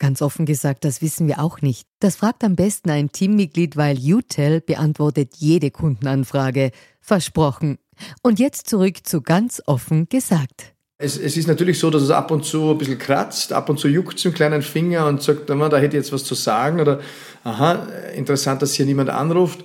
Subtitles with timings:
[0.00, 1.86] Ganz offen gesagt, das wissen wir auch nicht.
[2.00, 6.70] Das fragt am besten ein Teammitglied, weil UTEL beantwortet jede Kundenanfrage.
[7.02, 7.76] Versprochen.
[8.22, 10.72] Und jetzt zurück zu ganz offen gesagt.
[10.96, 13.78] Es, es, ist natürlich so, dass es ab und zu ein bisschen kratzt, ab und
[13.78, 16.80] zu juckt es im kleinen Finger und sagt, da hätte ich jetzt was zu sagen
[16.80, 17.00] oder
[17.44, 17.86] aha,
[18.16, 19.64] interessant, dass hier niemand anruft.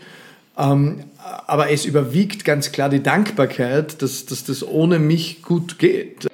[0.57, 1.05] Ähm,
[1.47, 6.27] aber es überwiegt ganz klar die Dankbarkeit, dass, dass das ohne mich gut geht.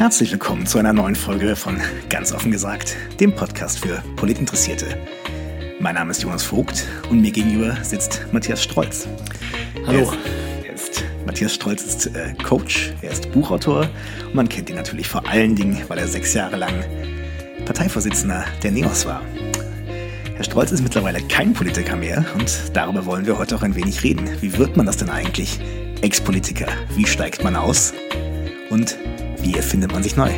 [0.00, 4.96] Herzlich willkommen zu einer neuen Folge von Ganz offen gesagt, dem Podcast für Politinteressierte.
[5.78, 9.06] Mein Name ist Jonas Vogt und mir gegenüber sitzt Matthias Strolz.
[9.86, 10.10] Hallo.
[10.64, 13.90] Er ist, Matthias Strolz ist äh, Coach, er ist Buchautor
[14.24, 16.82] und man kennt ihn natürlich vor allen Dingen, weil er sechs Jahre lang
[17.66, 19.20] Parteivorsitzender der NEOS war.
[20.34, 24.02] Herr Strolz ist mittlerweile kein Politiker mehr und darüber wollen wir heute auch ein wenig
[24.02, 24.30] reden.
[24.40, 25.60] Wie wird man das denn eigentlich?
[26.00, 27.92] Ex-Politiker, wie steigt man aus?
[28.70, 28.96] Und
[29.42, 30.30] wie erfindet man sich neu?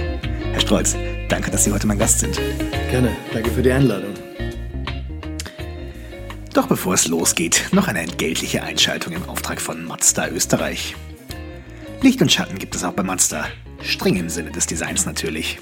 [0.52, 0.96] Herr Strolz,
[1.28, 2.40] danke, dass Sie heute mein Gast sind.
[2.90, 4.14] Gerne, danke für die Einladung.
[6.54, 10.94] Doch bevor es losgeht, noch eine entgeltliche Einschaltung im Auftrag von Mazda Österreich.
[12.02, 13.46] Licht und Schatten gibt es auch bei Mazda,
[13.82, 15.58] streng im Sinne des Designs natürlich.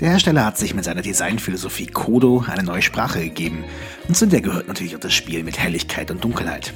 [0.00, 3.64] Der Hersteller hat sich mit seiner Designphilosophie Kodo eine neue Sprache gegeben
[4.08, 6.72] und zu der gehört natürlich auch das Spiel mit Helligkeit und Dunkelheit.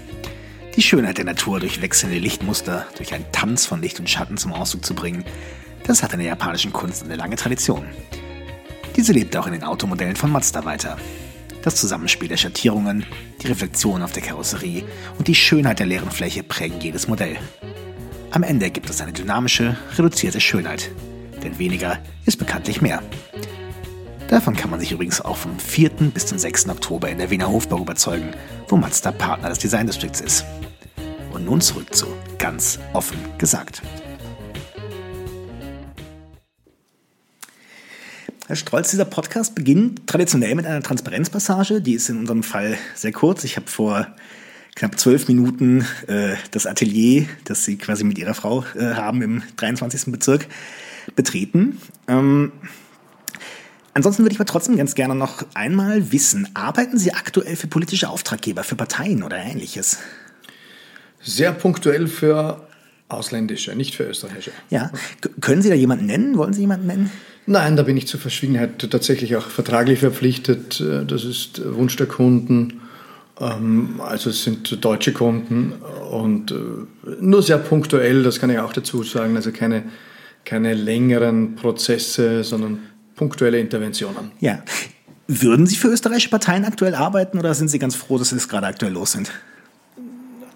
[0.77, 4.53] Die Schönheit der Natur durch wechselnde Lichtmuster, durch einen Tanz von Licht und Schatten zum
[4.53, 5.25] Ausdruck zu bringen,
[5.85, 7.87] das hat in der japanischen Kunst eine lange Tradition.
[8.97, 10.97] Diese lebt auch in den Automodellen von Mazda weiter.
[11.63, 13.07] Das Zusammenspiel der Schattierungen,
[13.43, 14.85] die Reflexion auf der Karosserie
[15.19, 17.37] und die Schönheit der leeren Fläche prägen jedes Modell.
[18.31, 20.91] Am Ende gibt es eine dynamische, reduzierte Schönheit.
[21.43, 23.03] Denn weniger ist bekanntlich mehr.
[24.29, 25.91] Davon kann man sich übrigens auch vom 4.
[26.13, 26.69] bis zum 6.
[26.69, 28.31] Oktober in der Wiener Hofbau überzeugen,
[28.69, 30.45] wo Mazda Partner des Designdistrikts ist.
[31.33, 32.07] Und nun zurück zu
[32.39, 33.83] ganz offen gesagt.
[38.47, 41.81] Herr Strolz, dieser Podcast beginnt traditionell mit einer Transparenzpassage.
[41.81, 43.43] Die ist in unserem Fall sehr kurz.
[43.43, 44.07] Ich habe vor
[44.75, 49.43] knapp zwölf Minuten äh, das Atelier, das Sie quasi mit Ihrer Frau äh, haben im
[49.57, 50.13] 23.
[50.13, 50.47] Bezirk,
[51.17, 51.81] betreten.
[52.07, 52.53] Ähm,
[53.95, 58.11] ansonsten würde ich aber trotzdem ganz gerne noch einmal wissen, arbeiten Sie aktuell für politische
[58.11, 60.01] Auftraggeber, für Parteien oder ähnliches?
[61.23, 62.69] Sehr punktuell für
[63.09, 64.53] ausländische, nicht für österreichische.
[64.71, 64.91] Ja.
[65.41, 66.37] können Sie da jemanden nennen?
[66.37, 67.11] Wollen Sie jemanden nennen?
[67.47, 70.81] Nein, da bin ich zur Verschwiegenheit tatsächlich auch vertraglich verpflichtet.
[70.81, 72.81] Äh, das ist Wunsch der Kunden.
[73.41, 75.73] Ähm, also es sind deutsche Kunden
[76.11, 76.55] und äh,
[77.21, 79.85] nur sehr punktuell, das kann ich auch dazu sagen, also keine,
[80.45, 82.79] keine längeren Prozesse, sondern
[83.17, 84.33] punktuelle Interventionen.
[84.41, 84.63] Ja.
[85.27, 88.49] Würden Sie für österreichische Parteien aktuell arbeiten oder sind Sie ganz froh, dass Sie es
[88.49, 89.31] gerade aktuell los sind?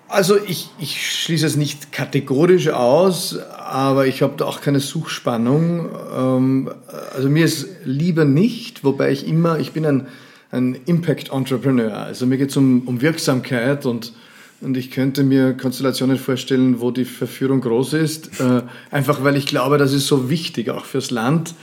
[0.08, 5.90] Also ich, ich schließe es nicht kategorisch aus, aber ich habe da auch keine Suchspannung.
[6.16, 6.70] Ähm,
[7.14, 10.06] also mir ist lieber nicht, wobei ich immer, ich bin ein,
[10.50, 11.94] ein Impact-Entrepreneur.
[11.94, 14.14] Also mir geht es um, um Wirksamkeit und,
[14.62, 19.44] und ich könnte mir Konstellationen vorstellen, wo die Verführung groß ist, äh, einfach weil ich
[19.44, 21.54] glaube, das ist so wichtig, auch fürs Land,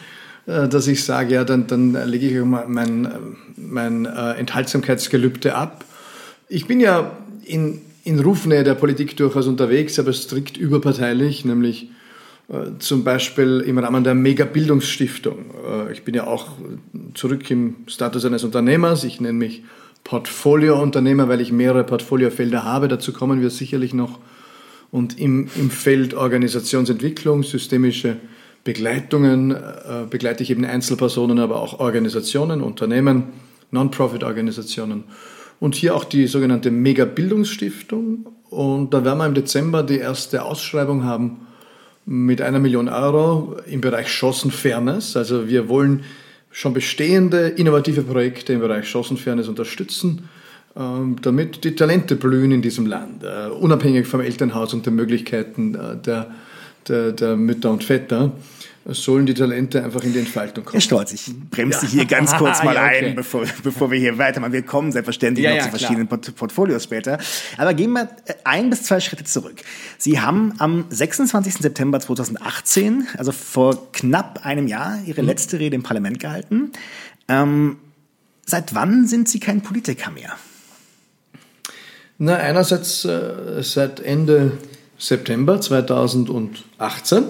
[0.46, 3.10] äh, dass ich sage, ja, dann, dann lege ich mein,
[3.58, 5.84] mein äh, Enthaltsamkeitsgelübde ab.
[6.48, 7.12] Ich bin ja
[7.44, 11.90] in in Rufnähe der Politik durchaus unterwegs, aber strikt überparteilich, nämlich
[12.48, 15.46] äh, zum Beispiel im Rahmen der Mega-Bildungsstiftung.
[15.68, 16.50] Äh, ich bin ja auch
[17.16, 19.04] zurück im Status eines Unternehmers.
[19.04, 19.64] Ich nenne mich
[20.04, 22.88] Portfolio-Unternehmer, weil ich mehrere Portfoliofelder habe.
[22.88, 24.20] Dazu kommen wir sicherlich noch.
[24.92, 28.18] Und im, im Feld Organisationsentwicklung, systemische
[28.64, 33.24] Begleitungen äh, begleite ich eben Einzelpersonen, aber auch Organisationen, Unternehmen,
[33.72, 35.06] Non-Profit-Organisationen
[35.60, 38.28] und hier auch die sogenannte Mega-Bildungsstiftung.
[38.50, 41.48] Und da werden wir im Dezember die erste Ausschreibung haben
[42.06, 45.18] mit einer Million Euro im Bereich Chancenfairness.
[45.18, 46.04] Also wir wollen
[46.52, 50.30] schon bestehende innovative Projekte im Bereich Chancenfairness unterstützen.
[50.78, 55.76] ähm, damit die Talente blühen in diesem Land, äh, unabhängig vom Elternhaus und den Möglichkeiten
[55.76, 56.32] äh, der,
[56.88, 58.34] der, der Mütter und Väter
[58.88, 60.74] sollen die Talente einfach in die Entfaltung kommen.
[60.74, 61.92] Herr Stolz, ich bremse ja.
[61.92, 63.06] hier ganz kurz mal ja, okay.
[63.08, 64.54] ein, bevor, bevor wir hier weitermachen.
[64.54, 67.18] Wir kommen selbstverständlich ja, noch zu verschiedenen Port Portfolios später.
[67.58, 68.10] Aber gehen wir
[68.44, 69.56] ein bis zwei Schritte zurück.
[69.98, 71.56] Sie haben am 26.
[71.56, 75.30] September 2018, also vor knapp einem Jahr, Ihre mhm.
[75.30, 76.72] letzte Rede im Parlament gehalten.
[77.28, 77.78] Ähm,
[78.46, 80.36] seit wann sind Sie kein Politiker mehr?
[82.20, 84.60] Na, einerseits äh, seit Ende
[85.00, 87.24] September 2018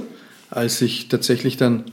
[0.55, 1.83] als ich tatsächlich dann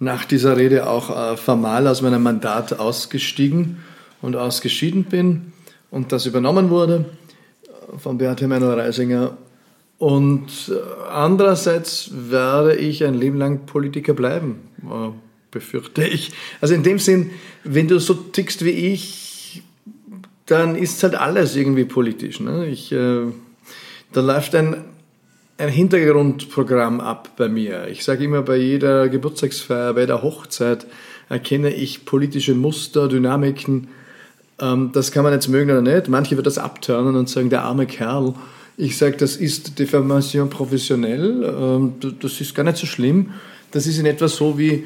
[0.00, 3.78] nach dieser Rede auch äh, formal aus meinem Mandat ausgestiegen
[4.20, 5.52] und ausgeschieden bin
[5.90, 7.04] und das übernommen wurde
[7.62, 9.36] äh, von Beate Meinl-Reisinger.
[9.98, 14.56] Und äh, andererseits werde ich ein Leben lang Politiker bleiben,
[15.52, 16.32] befürchte ich.
[16.60, 17.30] Also in dem Sinn,
[17.62, 19.62] wenn du so tickst wie ich,
[20.46, 22.40] dann ist halt alles irgendwie politisch.
[22.40, 22.66] Ne?
[22.66, 23.26] Ich, äh,
[24.12, 24.91] da läuft ein
[25.58, 27.88] ein Hintergrundprogramm ab bei mir.
[27.88, 30.86] Ich sage immer, bei jeder Geburtstagsfeier, bei der Hochzeit
[31.28, 33.88] erkenne ich politische Muster, Dynamiken.
[34.60, 36.08] Ähm, das kann man jetzt mögen oder nicht.
[36.08, 38.34] Manche wird das abturnen und sagen, der arme Kerl.
[38.76, 41.42] Ich sage, das ist Deformation professionell.
[41.44, 43.30] Ähm, das ist gar nicht so schlimm.
[43.70, 44.84] Das ist in etwa so wie,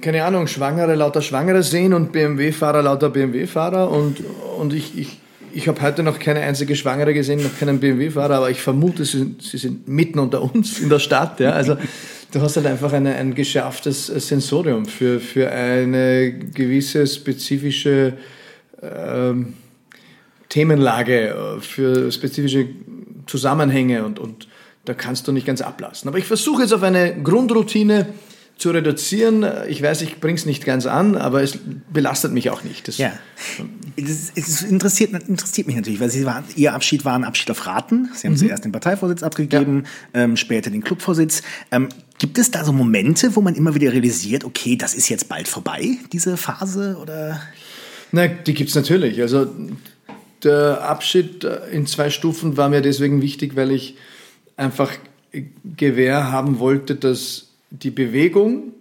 [0.00, 3.90] keine Ahnung, Schwangere lauter Schwangere sehen und BMW-Fahrer lauter BMW-Fahrer.
[3.90, 4.18] Und,
[4.58, 5.20] und ich, ich,
[5.54, 9.18] ich habe heute noch keine einzige Schwangere gesehen, noch keinen BMW-Fahrer, aber ich vermute, sie
[9.18, 11.40] sind, sie sind mitten unter uns in der Stadt.
[11.40, 11.50] Ja?
[11.50, 11.76] Also
[12.32, 18.14] du hast halt einfach eine, ein geschärftes Sensorium für, für eine gewisse spezifische
[18.82, 19.54] ähm,
[20.48, 22.66] Themenlage, für spezifische
[23.26, 24.48] Zusammenhänge und, und
[24.84, 26.08] da kannst du nicht ganz ablassen.
[26.08, 28.06] Aber ich versuche jetzt auf eine Grundroutine
[28.56, 29.44] zu reduzieren.
[29.68, 31.58] Ich weiß, ich bringe es nicht ganz an, aber es
[31.92, 32.86] belastet mich auch nicht.
[32.86, 33.12] Das ja.
[33.96, 37.66] Es, es interessiert, interessiert, mich natürlich, weil Sie waren, Ihr Abschied war ein Abschied auf
[37.66, 38.08] Raten.
[38.14, 38.38] Sie haben mhm.
[38.38, 39.84] zuerst den Parteivorsitz abgegeben,
[40.14, 40.22] ja.
[40.22, 41.42] ähm, später den Clubvorsitz.
[41.70, 41.88] Ähm,
[42.18, 45.48] gibt es da so Momente, wo man immer wieder realisiert, okay, das ist jetzt bald
[45.48, 46.96] vorbei, diese Phase?
[47.00, 47.42] Oder?
[48.12, 49.20] Na, die gibt es natürlich.
[49.20, 49.50] Also
[50.44, 53.96] der Abschied in zwei Stufen war mir deswegen wichtig, weil ich
[54.56, 54.92] einfach
[55.76, 58.72] Gewähr haben wollte, dass die Bewegung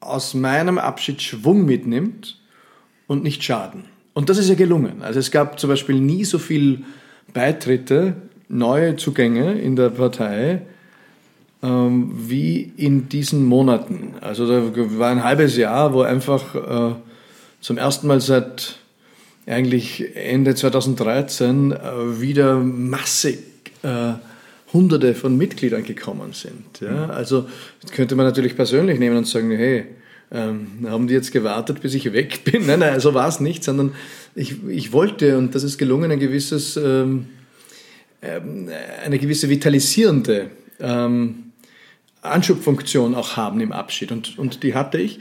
[0.00, 2.38] aus meinem Abschied Schwung mitnimmt
[3.06, 3.84] und nicht Schaden.
[4.12, 5.02] Und das ist ja gelungen.
[5.02, 6.84] Also es gab zum Beispiel nie so viel
[7.32, 8.16] Beitritte,
[8.48, 10.62] neue Zugänge in der Partei
[11.62, 14.14] ähm, wie in diesen Monaten.
[14.20, 14.62] Also da
[14.98, 16.94] war ein halbes Jahr, wo einfach äh,
[17.60, 18.76] zum ersten Mal seit
[19.46, 23.40] eigentlich Ende 2013 äh, wieder massig
[23.82, 24.12] äh,
[24.72, 26.80] Hunderte von Mitgliedern gekommen sind.
[26.80, 27.06] Ja?
[27.06, 27.10] Mhm.
[27.10, 27.48] Also
[27.92, 29.86] könnte man natürlich persönlich nehmen und sagen, hey,
[30.32, 32.66] ähm, haben die jetzt gewartet, bis ich weg bin?
[32.66, 33.94] Nein, nein, so war es nicht, sondern
[34.34, 37.26] ich, ich wollte, und das ist gelungen, ein gewisses, ähm,
[38.20, 38.68] ähm,
[39.04, 40.50] eine gewisse vitalisierende
[40.80, 41.52] ähm,
[42.22, 44.10] Anschubfunktion auch haben im Abschied.
[44.10, 45.20] Und, und die hatte ich.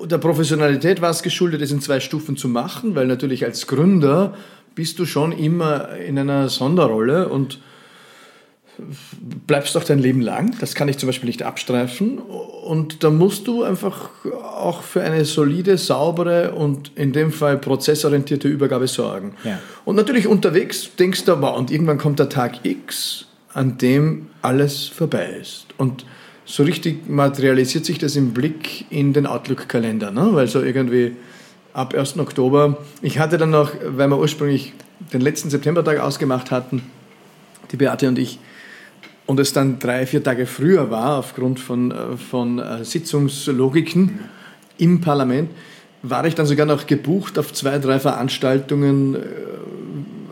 [0.00, 4.34] Der Professionalität war es geschuldet, es in zwei Stufen zu machen, weil natürlich als Gründer
[4.74, 7.60] bist du schon immer in einer Sonderrolle und
[9.46, 10.56] bleibst doch dein Leben lang.
[10.60, 12.18] Das kann ich zum Beispiel nicht abstreifen.
[12.18, 18.48] Und da musst du einfach auch für eine solide, saubere und in dem Fall prozessorientierte
[18.48, 19.34] Übergabe sorgen.
[19.44, 19.58] Ja.
[19.84, 24.86] Und natürlich unterwegs denkst du, wow, und irgendwann kommt der Tag X, an dem alles
[24.86, 25.66] vorbei ist.
[25.76, 26.04] Und
[26.44, 30.30] so richtig materialisiert sich das im Blick in den Outlook-Kalender, ne?
[30.32, 31.16] weil so irgendwie
[31.74, 32.18] ab 1.
[32.18, 34.72] Oktober, ich hatte dann noch, weil wir ursprünglich
[35.12, 36.82] den letzten Septembertag ausgemacht hatten,
[37.70, 38.38] die Beate und ich,
[39.28, 44.20] und es dann drei, vier Tage früher war, aufgrund von, äh, von äh, Sitzungslogiken
[44.78, 45.50] im Parlament,
[46.02, 49.18] war ich dann sogar noch gebucht auf zwei, drei Veranstaltungen äh,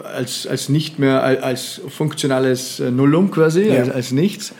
[0.02, 3.80] als, als nicht mehr, als funktionales Nullum quasi, ja.
[3.80, 4.54] als, als nichts.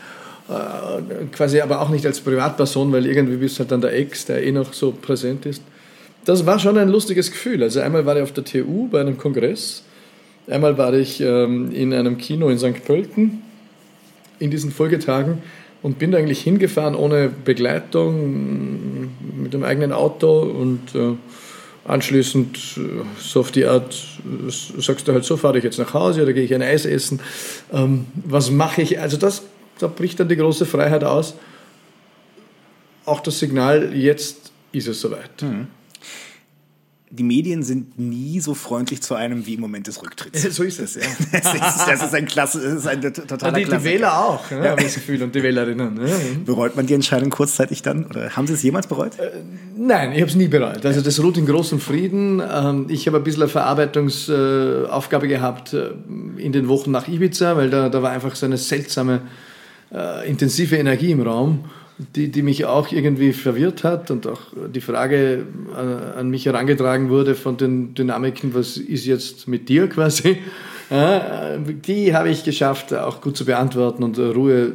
[1.31, 4.51] Quasi aber auch nicht als Privatperson, weil irgendwie bist halt dann der Ex, der eh
[4.51, 5.63] noch so präsent ist.
[6.25, 7.63] Das war schon ein lustiges Gefühl.
[7.63, 9.83] Also einmal war ich auf der TU bei einem Kongress,
[10.47, 12.85] einmal war ich ähm, in einem Kino in St.
[12.85, 13.41] Pölten
[14.39, 15.39] in diesen Folgetagen
[15.81, 21.15] und bin da eigentlich hingefahren ohne Begleitung, mit dem eigenen Auto und äh,
[21.85, 22.81] anschließend äh,
[23.19, 26.33] so auf die Art, äh, sagst du halt so, fahre ich jetzt nach Hause oder
[26.33, 27.19] gehe ich ein Eis essen.
[27.71, 28.99] Ähm, was mache ich?
[28.99, 29.43] Also das,
[29.79, 31.35] da bricht dann die große Freiheit aus.
[33.05, 35.41] Auch das Signal, jetzt ist es soweit.
[35.41, 35.67] Mhm.
[37.09, 40.43] Die Medien sind nie so freundlich zu einem wie im Moment des Rücktritts.
[40.57, 41.01] So ist es, ja.
[41.31, 44.71] Das ist, das ist ein klasse, das ist ein totaler die, die Wähler auch, ja,
[44.71, 45.99] habe ich das Gefühl, und die Wählerinnen.
[46.45, 48.05] Bereut man die Entscheidung kurzzeitig dann?
[48.05, 49.19] Oder haben Sie es jemals bereut?
[49.19, 49.31] Äh,
[49.77, 50.85] nein, ich habe es nie bereut.
[50.85, 52.41] Also das ruht in großem Frieden.
[52.41, 55.91] Ähm, ich habe ein bisschen eine Verarbeitungsaufgabe gehabt äh,
[56.37, 59.21] in den Wochen nach Ibiza, weil da, da war einfach so eine seltsame,
[59.93, 61.65] äh, intensive Energie im Raum
[61.97, 64.41] die, die mich auch irgendwie verwirrt hat und auch
[64.73, 69.67] die Frage an, äh, an mich herangetragen wurde von den Dynamiken, was ist jetzt mit
[69.67, 70.37] dir quasi,
[70.89, 74.73] die habe ich geschafft auch gut zu beantworten und Ruhe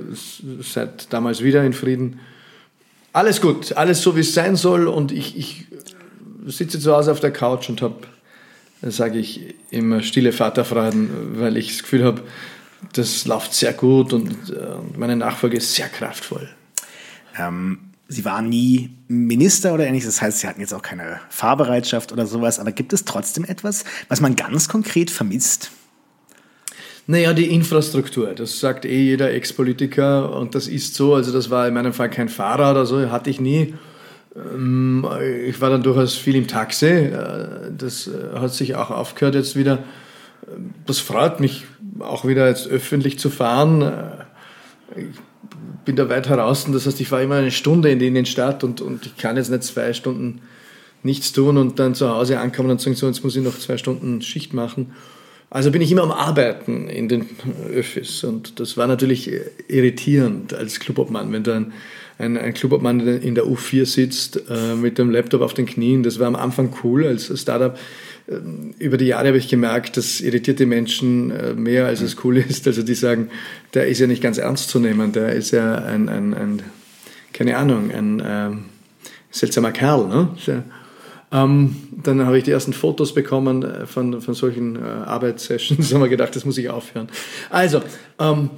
[0.61, 2.21] seit damals wieder in Frieden.
[3.14, 5.67] Alles gut, alles so wie es sein soll und ich, ich
[6.47, 7.97] sitze zu Hause auf der Couch und habe,
[8.83, 12.23] sage ich immer, stille Vaterfreuden, weil ich das Gefühl habe,
[12.95, 16.49] das läuft sehr gut und äh, meine Nachfolge ist sehr kraftvoll.
[17.39, 22.12] Ähm, sie waren nie Minister oder ähnliches, das heißt, sie hatten jetzt auch keine Fahrbereitschaft
[22.12, 25.71] oder sowas, aber gibt es trotzdem etwas, was man ganz konkret vermisst?
[27.07, 31.15] Naja, die Infrastruktur, das sagt eh jeder Ex-Politiker und das ist so.
[31.15, 33.75] Also, das war in meinem Fall kein Fahrer oder so, hatte ich nie.
[34.37, 35.05] Ähm,
[35.45, 36.87] ich war dann durchaus viel im Taxi.
[36.87, 39.81] Äh, das äh, hat sich auch aufgehört jetzt wieder.
[40.87, 41.65] Das freut mich
[41.99, 43.83] auch wieder jetzt öffentlich zu fahren.
[43.83, 45.07] Äh, ich
[45.85, 46.67] bin da weit heraus.
[46.71, 49.51] Das heißt, ich war immer eine Stunde in die Innenstadt und, und ich kann jetzt
[49.51, 50.41] nicht zwei Stunden
[51.03, 53.77] nichts tun und dann zu Hause ankommen und sagen, so, jetzt muss ich noch zwei
[53.77, 54.93] Stunden Schicht machen.
[55.51, 57.27] Also bin ich immer am Arbeiten in den
[57.75, 59.31] Öffis und das war natürlich
[59.69, 61.73] irritierend als Clubobmann, wenn dann
[62.19, 66.03] ein, ein Clubobmann in der U4 sitzt äh, mit dem Laptop auf den Knien.
[66.03, 67.77] Das war am Anfang cool als Startup.
[68.29, 72.25] Ähm, über die Jahre habe ich gemerkt, das irritiert die Menschen äh, mehr, als es
[72.25, 72.67] cool ist.
[72.67, 73.31] Also die sagen,
[73.75, 76.62] der ist ja nicht ganz ernst zu nehmen, der ist ja ein, ein, ein
[77.33, 78.64] keine Ahnung, ein ähm,
[79.31, 80.07] seltsamer Kerl.
[80.09, 80.29] Ne?
[80.47, 80.64] Ja,
[81.33, 86.02] ähm, dann habe ich die ersten Fotos bekommen äh, von, von solchen äh, Arbeitssessions, haben
[86.02, 87.09] wir gedacht, das muss ich aufhören.
[87.49, 87.81] Also,
[88.19, 88.50] ähm,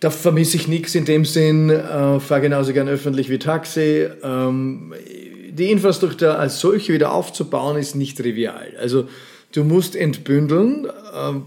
[0.00, 4.06] da vermisse ich nichts in dem Sinn, äh, fahre genauso gern öffentlich wie Taxi.
[4.22, 4.92] Ähm,
[5.60, 8.72] die Infrastruktur als solche wieder aufzubauen, ist nicht trivial.
[8.80, 9.06] Also
[9.52, 10.88] du musst entbündeln.
[11.14, 11.42] Ähm,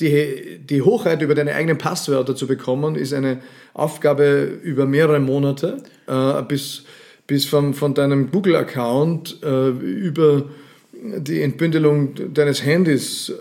[0.00, 3.40] die, die Hochheit über deine eigenen Passwörter zu bekommen, ist eine
[3.74, 6.84] Aufgabe über mehrere Monate, äh, bis,
[7.26, 10.44] bis vom, von deinem Google-Account äh, über
[10.92, 13.34] die Entbündelung deines Handys äh,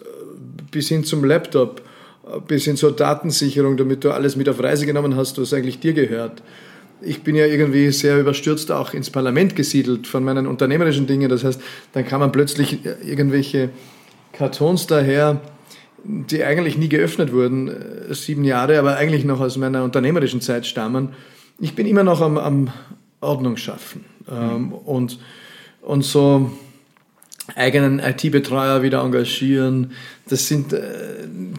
[0.71, 1.81] bis hin zum Laptop,
[2.47, 5.93] bis hin zur Datensicherung, damit du alles mit auf Reise genommen hast, was eigentlich dir
[5.93, 6.43] gehört
[7.01, 11.29] ich bin ja irgendwie sehr überstürzt auch ins Parlament gesiedelt von meinen unternehmerischen Dingen.
[11.29, 11.61] Das heißt,
[11.93, 13.69] dann kann man plötzlich irgendwelche
[14.33, 15.41] Kartons daher,
[16.03, 20.65] die eigentlich nie geöffnet wurden, äh, sieben Jahre, aber eigentlich noch aus meiner unternehmerischen Zeit
[20.65, 21.09] stammen.
[21.59, 22.71] Ich bin immer noch am, am
[23.21, 24.05] Ordnung schaffen.
[24.29, 24.73] Mhm.
[24.73, 25.19] und,
[25.81, 26.51] und so
[27.55, 29.91] eigenen IT-Betreuer wieder engagieren.
[30.27, 30.81] Das sind äh,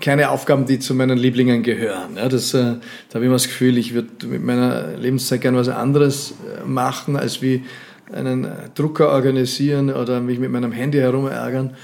[0.01, 2.17] keine Aufgaben, die zu meinen Lieblingen gehören.
[2.17, 5.59] Ja, das, äh, da habe ich immer das Gefühl, ich würde mit meiner Lebenszeit gerne
[5.59, 7.65] was anderes äh, machen, als wie
[8.13, 11.77] einen Drucker organisieren oder mich mit meinem Handy herumärgern.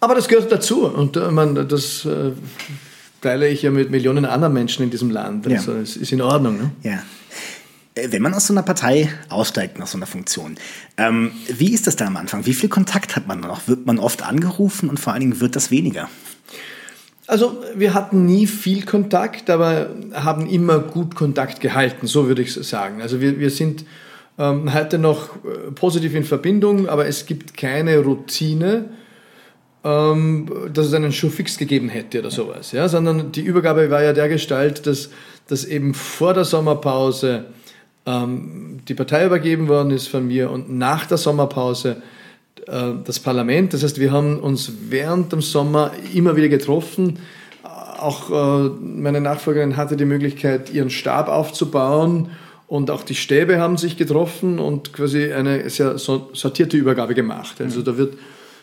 [0.00, 2.32] Aber das gehört dazu und äh, man, das äh,
[3.20, 5.46] teile ich ja mit Millionen anderen Menschen in diesem Land.
[5.46, 5.80] Also ja.
[5.80, 6.58] es ist in Ordnung.
[6.58, 6.70] Ne?
[6.82, 7.02] Ja.
[7.96, 10.56] Äh, wenn man aus so einer Partei aussteigt, nach so einer Funktion,
[10.96, 12.46] ähm, wie ist das da am Anfang?
[12.46, 13.66] Wie viel Kontakt hat man noch?
[13.66, 16.08] Wird man oft angerufen und vor allen Dingen wird das weniger?
[17.26, 22.54] Also wir hatten nie viel Kontakt, aber haben immer gut Kontakt gehalten, so würde ich
[22.54, 23.02] sagen.
[23.02, 23.84] Also wir, wir sind
[24.38, 28.90] ähm, heute noch äh, positiv in Verbindung, aber es gibt keine Routine,
[29.82, 32.88] ähm, dass es einen Schuhfix gegeben hätte oder sowas, ja?
[32.88, 35.10] sondern die Übergabe war ja der Gestalt, dass,
[35.48, 37.46] dass eben vor der Sommerpause
[38.06, 42.02] ähm, die Partei übergeben worden ist von mir und nach der Sommerpause
[42.66, 43.74] äh, das Parlament.
[43.74, 47.18] Das heißt, wir haben uns während dem Sommer immer wieder getroffen.
[47.62, 52.30] Auch äh, meine Nachfolgerin hatte die Möglichkeit, ihren Stab aufzubauen
[52.68, 57.60] und auch die Stäbe haben sich getroffen und quasi eine sehr sortierte Übergabe gemacht.
[57.60, 58.14] Also da wird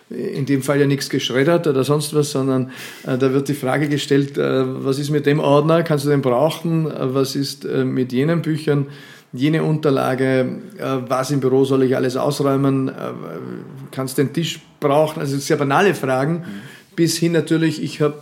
[0.09, 2.71] in dem Fall ja nichts geschreddert oder sonst was, sondern
[3.07, 6.21] äh, da wird die Frage gestellt, äh, was ist mit dem Ordner, kannst du den
[6.21, 8.87] brauchen, äh, was ist äh, mit jenen Büchern,
[9.33, 12.93] jene Unterlage, äh, was im Büro soll ich alles ausräumen, äh,
[13.91, 16.95] kannst den Tisch brauchen, also sehr banale Fragen, mhm.
[16.95, 18.21] bis hin natürlich, ich habe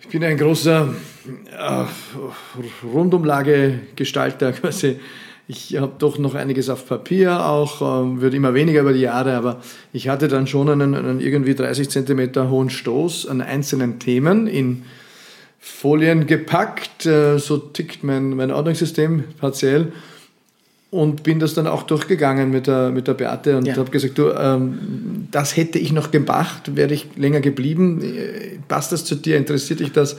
[0.00, 0.94] ich bin ein großer
[1.58, 1.84] äh,
[2.86, 5.00] Rundumlagegestalter quasi.
[5.48, 9.34] Ich habe doch noch einiges auf Papier, auch äh, wird immer weniger über die Jahre,
[9.34, 9.60] aber
[9.92, 14.84] ich hatte dann schon einen, einen irgendwie 30 Zentimeter hohen Stoß an einzelnen Themen in
[15.58, 17.06] Folien gepackt.
[17.06, 19.92] Äh, so tickt mein, mein Ordnungssystem partiell.
[20.94, 23.74] Und bin das dann auch durchgegangen mit der, mit der Beate und ja.
[23.74, 28.00] habe gesagt, du, ähm, das hätte ich noch gemacht, wäre ich länger geblieben.
[28.68, 29.36] Passt das zu dir?
[29.36, 30.16] Interessiert dich das?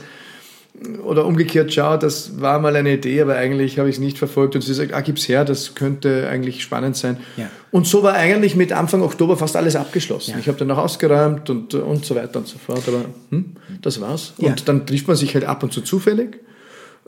[1.02, 4.54] Oder umgekehrt, schau, das war mal eine Idee, aber eigentlich habe ich es nicht verfolgt.
[4.54, 7.16] Und sie sagt, ah, gib's her, das könnte eigentlich spannend sein.
[7.38, 7.48] Ja.
[7.70, 10.32] Und so war eigentlich mit Anfang Oktober fast alles abgeschlossen.
[10.32, 10.38] Ja.
[10.38, 12.82] Ich habe dann noch ausgeräumt und, und so weiter und so fort.
[12.86, 14.34] Aber hm, das war's.
[14.36, 16.38] Und dann trifft man sich halt ab und zu zufällig.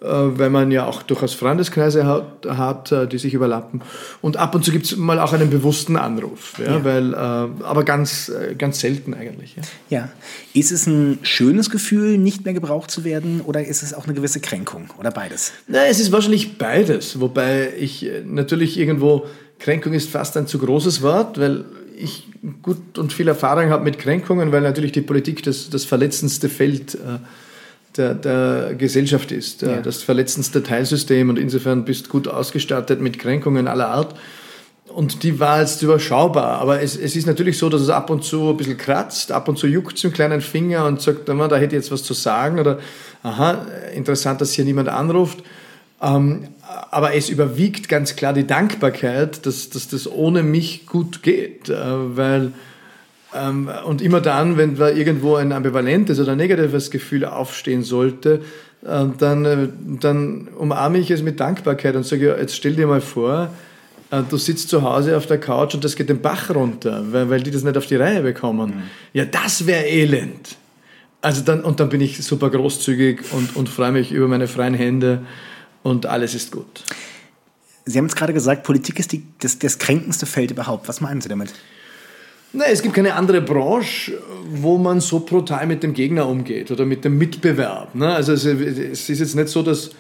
[0.01, 0.07] Äh,
[0.39, 3.83] weil man ja auch durchaus Freundeskreise hat, hat äh, die sich überlappen.
[4.23, 6.85] Und ab und zu gibt es mal auch einen bewussten Anruf, ja, ja.
[6.85, 9.57] Weil, äh, aber ganz, ganz selten eigentlich.
[9.57, 9.63] Ja.
[9.99, 10.09] ja.
[10.55, 14.15] Ist es ein schönes Gefühl, nicht mehr gebraucht zu werden, oder ist es auch eine
[14.15, 15.53] gewisse Kränkung oder beides?
[15.67, 19.27] Na, es ist wahrscheinlich beides, wobei ich natürlich irgendwo,
[19.59, 21.65] Kränkung ist fast ein zu großes Wort, weil
[21.97, 22.29] ich
[22.63, 26.95] gut und viel Erfahrung habe mit Kränkungen, weil natürlich die Politik das, das verletzendste Feld
[26.95, 27.19] äh,
[27.99, 29.81] der, der Gesellschaft ist, ja.
[29.81, 34.15] das verletzendste Teilsystem und insofern bist gut ausgestattet mit Kränkungen aller Art.
[34.89, 38.25] Und die war jetzt überschaubar, aber es, es ist natürlich so, dass es ab und
[38.25, 41.35] zu ein bisschen kratzt, ab und zu juckt es im kleinen Finger und sagt, da
[41.35, 42.79] hätte ich jetzt was zu sagen oder
[43.23, 45.43] aha, interessant, dass hier niemand anruft.
[46.01, 46.49] Ähm,
[46.91, 51.77] aber es überwiegt ganz klar die Dankbarkeit, dass, dass das ohne mich gut geht, äh,
[52.17, 52.53] weil
[53.85, 58.41] und immer dann, wenn da irgendwo ein ambivalentes oder negatives Gefühl aufstehen sollte,
[58.85, 59.69] äh, dann, äh,
[60.01, 63.51] dann umarme ich es mit Dankbarkeit und sage, jetzt stell dir mal vor,
[64.11, 67.29] äh, du sitzt zu Hause auf der Couch und das geht den Bach runter, weil,
[67.29, 68.71] weil die das nicht auf die Reihe bekommen.
[68.71, 68.83] Mhm.
[69.13, 70.57] Ja, das wäre elend.
[71.21, 74.75] Also dann, und dann bin ich super großzügig und, und freue mich über meine freien
[74.75, 75.27] Hände
[75.83, 76.85] und alles ist gut.
[77.85, 80.89] Sie haben jetzt gerade gesagt, Politik ist die, das, das kränkendste Feld überhaupt.
[80.89, 81.53] Was meinen Sie damit?
[82.53, 84.19] Nein, es gibt keine andere Branche,
[84.51, 87.95] wo man so brutal mit dem Gegner umgeht oder mit dem Mitbewerb.
[87.95, 88.09] Ne?
[88.09, 89.91] Also es, ist jetzt nicht so, dass,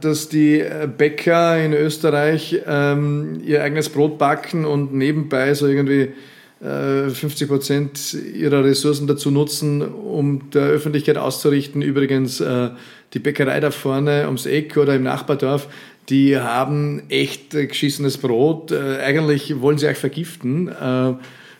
[0.00, 0.64] dass die
[0.98, 6.12] Bäcker in Österreich ähm, ihr eigenes Brot backen und nebenbei so irgendwie
[6.60, 11.82] 50 äh, Prozent ihrer Ressourcen dazu nutzen, um der Öffentlichkeit auszurichten.
[11.82, 12.70] Übrigens, äh,
[13.12, 15.68] die Bäckerei da vorne ums Eck oder im Nachbardorf,
[16.08, 18.72] die haben echt geschissenes Brot.
[18.72, 20.68] Äh, eigentlich wollen sie euch vergiften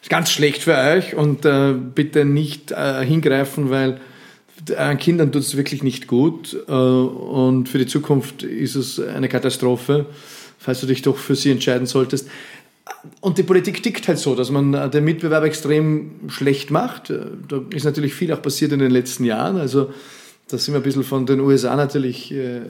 [0.05, 4.03] ist ganz schlecht für euch und äh, bitte nicht äh, hingreifen, weil
[4.69, 9.31] äh, Kindern tut es wirklich nicht gut äh, und für die Zukunft ist es eine
[9.31, 10.05] Katastrophe,
[10.59, 12.29] falls du dich doch für sie entscheiden solltest.
[13.23, 17.09] Und die Politik tickt halt so, dass man äh, den Mitbewerb extrem schlecht macht.
[17.09, 19.57] Äh, da ist natürlich viel auch passiert in den letzten Jahren.
[19.57, 19.91] Also
[20.49, 22.61] da sind wir ein bisschen von den USA natürlich äh,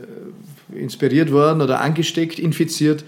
[0.73, 3.05] inspiriert worden oder angesteckt, infiziert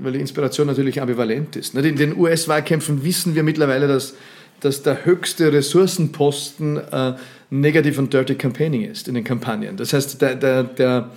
[0.00, 1.74] weil die Inspiration natürlich ambivalent ist.
[1.74, 4.14] In den US-Wahlkämpfen wissen wir mittlerweile, dass,
[4.60, 7.14] dass der höchste Ressourcenposten äh,
[7.50, 9.76] Negative und Dirty Campaigning ist in den Kampagnen.
[9.76, 11.10] Das heißt, der, der, der,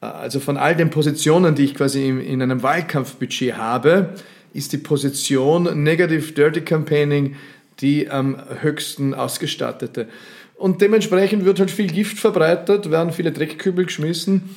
[0.00, 4.14] äh, also von all den Positionen, die ich quasi in, in einem Wahlkampfbudget habe,
[4.54, 7.36] ist die Position Negative Dirty Campaigning
[7.80, 10.08] die am höchsten ausgestattete.
[10.56, 14.56] Und dementsprechend wird halt viel Gift verbreitet, werden viele Dreckkübel geschmissen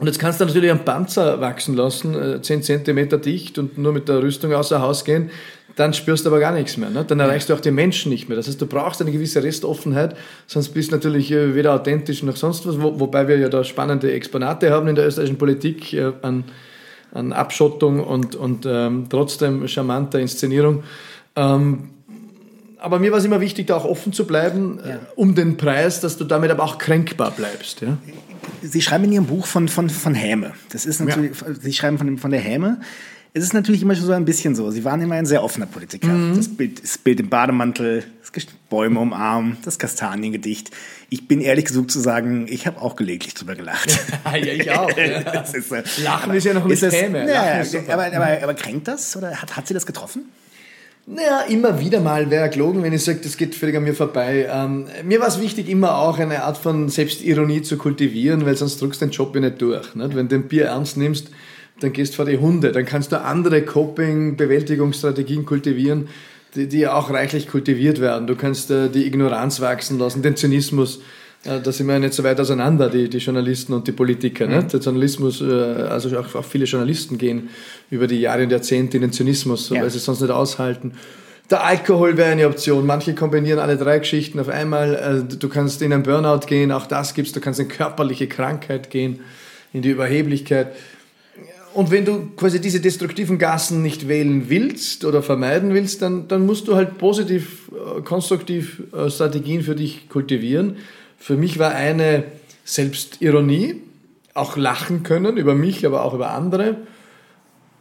[0.00, 3.92] und jetzt kannst du natürlich einen Panzer wachsen lassen, 10 äh, cm dicht und nur
[3.92, 5.30] mit der Rüstung außer Haus gehen,
[5.76, 6.90] dann spürst du aber gar nichts mehr.
[6.90, 7.04] Ne?
[7.04, 8.36] Dann erreichst du auch die Menschen nicht mehr.
[8.36, 12.36] Das heißt, du brauchst eine gewisse Restoffenheit, sonst bist du natürlich äh, weder authentisch noch
[12.36, 16.12] sonst was, wo, wobei wir ja da spannende Exponate haben in der österreichischen Politik äh,
[16.22, 16.44] an,
[17.12, 20.84] an Abschottung und, und ähm, trotzdem charmanter Inszenierung.
[21.36, 21.90] Ähm,
[22.82, 24.98] aber mir war es immer wichtig, da auch offen zu bleiben, ja.
[25.14, 27.80] um den Preis, dass du damit aber auch kränkbar bleibst.
[27.80, 27.96] Ja?
[28.62, 30.52] Sie schreiben in Ihrem Buch von, von, von Häme.
[30.70, 31.54] Das ist natürlich, ja.
[31.60, 32.80] Sie schreiben von, von der Häme.
[33.34, 34.70] Es ist natürlich immer schon so ein bisschen so.
[34.70, 36.08] Sie waren immer ein sehr offener Politiker.
[36.08, 36.36] Mhm.
[36.36, 40.70] Das, Bild, das Bild im Bademantel, das Bäume umarmen, das Kastaniengedicht.
[41.08, 43.96] Ich bin ehrlich gesagt zu sagen, ich habe auch gelegentlich drüber gelacht.
[44.24, 44.96] ja, ich auch.
[44.96, 45.40] Ja.
[45.52, 47.30] ist, äh, Lachen ist ja noch eine Häme.
[47.30, 49.16] Ja, aber, aber, aber kränkt das?
[49.16, 50.24] Oder hat, hat Sie das getroffen?
[51.04, 54.46] Naja, immer wieder mal wäre gelogen, wenn ich sage, das geht völlig an mir vorbei.
[54.48, 58.80] Ähm, mir war es wichtig, immer auch eine Art von Selbstironie zu kultivieren, weil sonst
[58.80, 59.96] drückst du den Job ja nicht durch.
[59.96, 60.14] Nicht?
[60.14, 61.30] Wenn du den Bier ernst nimmst,
[61.80, 62.70] dann gehst du vor die Hunde.
[62.70, 66.08] Dann kannst du andere Coping-Bewältigungsstrategien kultivieren,
[66.54, 68.28] die, die auch reichlich kultiviert werden.
[68.28, 71.00] Du kannst äh, die Ignoranz wachsen lassen, den Zynismus
[71.44, 74.46] da sind wir ja nicht so weit auseinander, die, die Journalisten und die Politiker.
[74.46, 74.68] Mhm.
[74.68, 77.50] Der Journalismus, äh, also auch, auch, viele Journalisten gehen
[77.90, 79.82] über die Jahre und Jahrzehnte in den Zynismus, ja.
[79.82, 80.92] weil sie es sonst nicht aushalten.
[81.50, 82.86] Der Alkohol wäre eine Option.
[82.86, 84.94] Manche kombinieren alle drei Geschichten auf einmal.
[85.30, 87.32] Äh, du kannst in einen Burnout gehen, auch das gibt's.
[87.32, 89.20] Du kannst in körperliche Krankheit gehen,
[89.72, 90.68] in die Überheblichkeit.
[91.74, 96.46] Und wenn du quasi diese destruktiven Gassen nicht wählen willst oder vermeiden willst, dann, dann
[96.46, 100.76] musst du halt positiv, äh, konstruktiv Strategien für dich kultivieren
[101.22, 102.24] für mich war eine
[102.64, 103.76] Selbstironie,
[104.34, 106.78] auch lachen können über mich, aber auch über andere.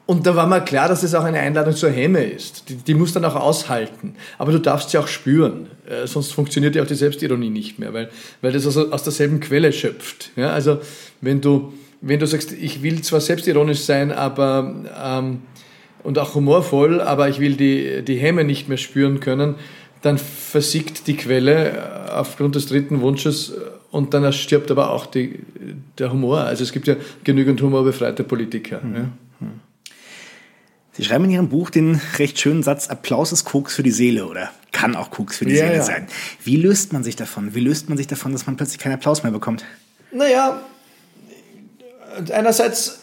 [0.06, 2.70] Und da war mir klar, dass das auch eine Einladung zur Hemme ist.
[2.70, 4.16] Die, die muss dann auch aushalten.
[4.38, 5.68] Aber du darfst sie auch spüren.
[5.90, 9.40] Äh, sonst funktioniert ja auch die Selbstironie nicht mehr, weil, weil das aus, aus derselben
[9.40, 10.30] Quelle schöpft.
[10.36, 10.80] Ja, also
[11.22, 15.42] wenn du, wenn du sagst, ich will zwar selbstironisch sein, aber ähm,
[16.04, 19.56] und auch humorvoll, aber ich will die, die Hemme nicht mehr spüren können,
[20.02, 23.54] dann versiegt die Quelle äh, aufgrund des dritten Wunsches
[23.92, 25.40] und dann stirbt aber auch die,
[25.98, 26.42] der Humor.
[26.42, 28.82] Also es gibt ja genügend humorbefreite Politiker.
[28.82, 28.96] Mhm.
[28.96, 29.08] Ja.
[30.94, 34.28] Sie schreiben in Ihrem Buch den recht schönen Satz, Applaus ist Koks für die Seele
[34.28, 35.84] oder kann auch Koks für die ja, Seele ja.
[35.84, 36.08] sein.
[36.44, 37.56] Wie löst man sich davon?
[37.56, 39.64] Wie löst man sich davon, dass man plötzlich keinen Applaus mehr bekommt?
[40.12, 40.62] Naja,
[42.32, 43.00] einerseits,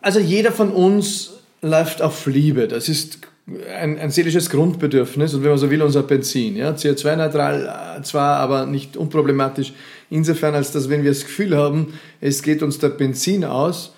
[0.00, 2.66] also jeder von uns läuft auf Liebe.
[2.66, 6.56] Das ist ein, ein seelisches Grundbedürfnis und wenn man so will, unser Benzin.
[6.56, 6.70] Ja?
[6.72, 9.72] CO2-neutral äh, zwar, aber nicht unproblematisch
[10.10, 13.94] insofern, als dass wenn wir das Gefühl haben, es geht uns der Benzin aus,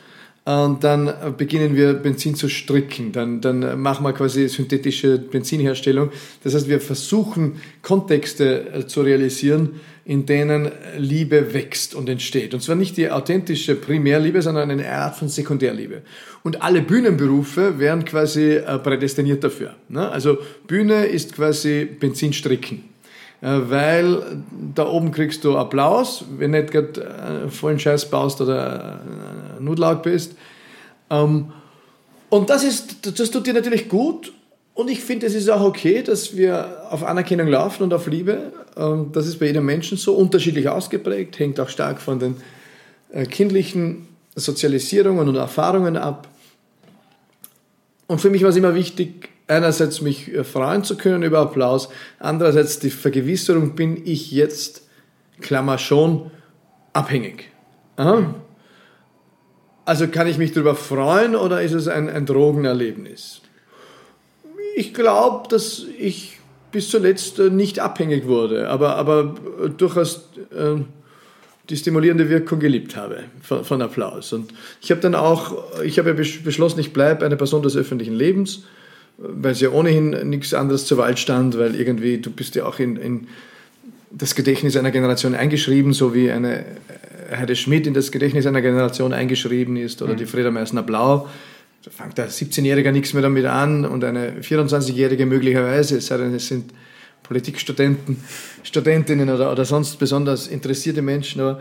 [0.47, 3.13] und dann beginnen wir Benzin zu stricken.
[3.13, 6.11] Dann, dann machen wir quasi synthetische Benzinherstellung.
[6.43, 12.53] Das heißt, wir versuchen Kontexte äh, zu realisieren, in denen Liebe wächst und entsteht.
[12.53, 16.03] Und zwar nicht die authentische Primärliebe, sondern eine Art von Sekundärliebe.
[16.43, 19.75] Und alle Bühnenberufe wären quasi äh, prädestiniert dafür.
[19.89, 20.11] Ne?
[20.11, 22.85] Also Bühne ist quasi Benzinstricken.
[23.41, 24.43] Äh, weil
[24.75, 29.01] da oben kriegst du Applaus, wenn nicht gerade äh, vollen Scheiß baust oder
[29.59, 30.37] Nudelaug bist.
[31.09, 31.53] Ähm,
[32.29, 34.33] und das, ist, das tut dir natürlich gut
[34.75, 38.53] und ich finde, es ist auch okay, dass wir auf Anerkennung laufen und auf Liebe.
[38.77, 42.37] Ähm, das ist bei jedem Menschen so unterschiedlich ausgeprägt, hängt auch stark von den
[43.31, 46.29] kindlichen Sozialisierungen und Erfahrungen ab.
[48.07, 51.89] Und für mich war es immer wichtig, einerseits mich äh, freuen zu können über Applaus,
[52.19, 54.83] andererseits die Vergewisserung, bin ich jetzt,
[55.41, 56.31] Klammer schon,
[56.93, 57.51] abhängig.
[57.97, 58.35] Aha.
[59.85, 63.43] Also kann ich mich darüber freuen oder ist es ein, ein Drogenerlebnis?
[64.75, 66.39] Ich glaube, dass ich
[66.73, 69.35] bis zuletzt äh, nicht abhängig wurde, aber, aber
[69.65, 70.81] äh, durchaus äh,
[71.71, 74.33] die stimulierende Wirkung geliebt habe von, von Applaus.
[74.33, 78.15] Und ich habe dann auch, ich habe ja beschlossen, ich bleibe eine Person des öffentlichen
[78.15, 78.65] Lebens
[79.17, 82.79] weil es ja ohnehin nichts anderes zur Wahl stand, weil irgendwie du bist ja auch
[82.79, 83.29] in, in
[84.11, 86.65] das Gedächtnis einer Generation eingeschrieben, so wie eine
[87.31, 90.19] Heide Schmidt in das Gedächtnis einer Generation eingeschrieben ist oder mhm.
[90.19, 91.29] die Frieda Meissner-Blau.
[91.85, 96.35] Da fängt der 17-Jährige nichts mehr damit an und eine 24-Jährige möglicherweise, es sei denn,
[96.35, 96.73] es sind
[97.23, 98.25] Politikstudenten,
[98.63, 101.43] Studentinnen oder, oder sonst besonders interessierte Menschen.
[101.43, 101.61] Aber,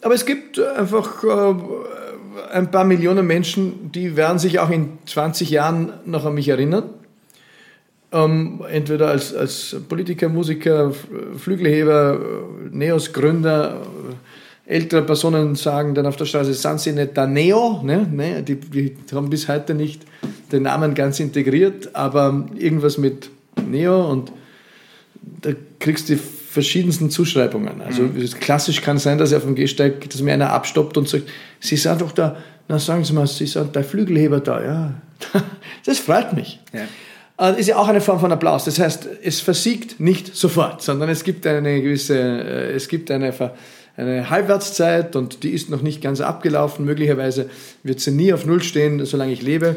[0.00, 1.54] aber es gibt einfach äh,
[2.52, 6.90] ein paar Millionen Menschen, die werden sich auch in 20 Jahren noch an mich erinnern.
[8.12, 10.92] Ähm, entweder als, als Politiker, Musiker,
[11.36, 12.20] Flügelheber,
[12.70, 13.84] Neos Gründer,
[14.66, 17.80] ältere Personen sagen dann auf der Straße, sind sie nicht der Neo?
[17.82, 18.06] Ne?
[18.10, 18.42] Ne?
[18.42, 20.02] Die, die haben bis heute nicht
[20.52, 23.30] den Namen ganz integriert, aber irgendwas mit
[23.68, 24.32] Neo und
[25.40, 27.80] da kriegst du die verschiedensten Zuschreibungen.
[27.82, 28.24] Also mhm.
[28.40, 31.24] klassisch kann sein, dass er auf dem Gehsteig, dass mir einer abstoppt und sagt,
[31.60, 32.36] Sie sind doch da,
[32.68, 34.94] na sagen Sie mal, Sie sind der Flügelheber da, ja.
[35.84, 36.60] Das freut mich.
[36.72, 36.82] Ja.
[37.36, 38.64] Das äh, ist ja auch eine Form von Applaus.
[38.64, 43.32] Das heißt, es versiegt nicht sofort, sondern es gibt eine gewisse, äh, es gibt eine,
[43.96, 46.84] eine Halbwertszeit und die ist noch nicht ganz abgelaufen.
[46.84, 47.48] Möglicherweise
[47.82, 49.76] wird sie nie auf Null stehen, solange ich lebe.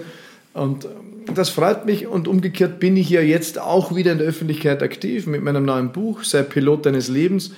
[0.53, 0.87] Und
[1.33, 5.27] das freut mich und umgekehrt bin ich ja jetzt auch wieder in der Öffentlichkeit aktiv
[5.27, 7.51] mit meinem neuen Buch, Sei Pilot deines Lebens.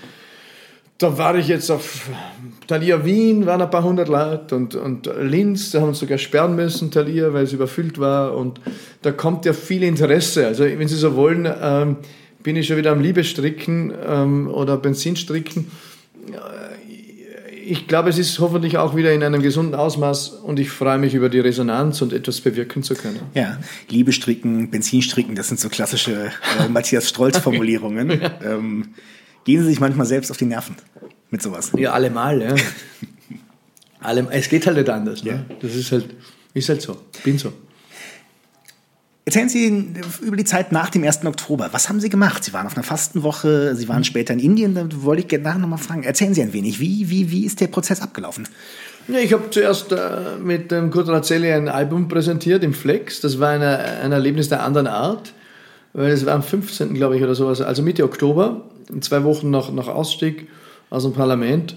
[0.97, 2.09] Da war ich jetzt auf
[2.67, 6.57] Thalia Wien, waren ein paar hundert Leute und, und Linz, da haben wir sogar sperren
[6.57, 8.59] müssen, Thalia, weil es überfüllt war und
[9.01, 10.45] da kommt ja viel Interesse.
[10.45, 11.97] Also wenn Sie so wollen, ähm,
[12.43, 15.71] bin ich schon wieder am Liebestricken ähm, oder Benzinstricken
[17.69, 21.13] ich glaube, es ist hoffentlich auch wieder in einem gesunden Ausmaß und ich freue mich
[21.13, 23.19] über die Resonanz und etwas bewirken zu können.
[23.35, 28.09] Ja, Liebe stricken, Benzin stricken, das sind so klassische äh, Matthias Strolz-Formulierungen.
[28.21, 28.31] ja.
[28.43, 28.89] ähm,
[29.43, 30.75] gehen Sie sich manchmal selbst auf die Nerven
[31.29, 31.71] mit sowas?
[31.77, 32.55] Ja, allemal, ja.
[33.99, 35.23] Alle, es geht halt nicht anders.
[35.23, 35.31] Ne?
[35.31, 35.55] Ja.
[35.61, 36.05] Das ist halt,
[36.53, 36.97] ist halt so.
[37.23, 37.51] Bin so.
[39.25, 39.85] Erzählen Sie
[40.21, 41.25] über die Zeit nach dem 1.
[41.25, 41.69] Oktober.
[41.71, 42.43] Was haben Sie gemacht?
[42.43, 45.77] Sie waren auf einer Fastenwoche, Sie waren später in Indien, da wollte ich gerne nochmal
[45.77, 46.03] fragen.
[46.03, 48.47] Erzählen Sie ein wenig, wie, wie, wie ist der Prozess abgelaufen?
[49.07, 53.21] Ja, ich habe zuerst äh, mit dem Kurt Razzelli ein Album präsentiert im Flex.
[53.21, 55.33] Das war eine, ein Erlebnis der anderen Art,
[55.93, 56.93] weil es war am 15.
[56.93, 58.61] glaube ich oder sowas, also Mitte Oktober,
[59.01, 60.47] zwei Wochen nach, nach Ausstieg
[60.89, 61.75] aus dem Parlament.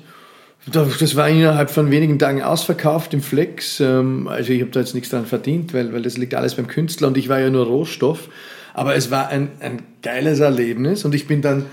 [0.71, 3.81] Das war innerhalb von wenigen Tagen ausverkauft im Flex.
[3.81, 6.69] Ähm, also ich habe da jetzt nichts dran verdient, weil, weil das liegt alles beim
[6.69, 8.29] Künstler und ich war ja nur Rohstoff.
[8.73, 11.67] Aber es war ein, ein geiles Erlebnis und ich bin dann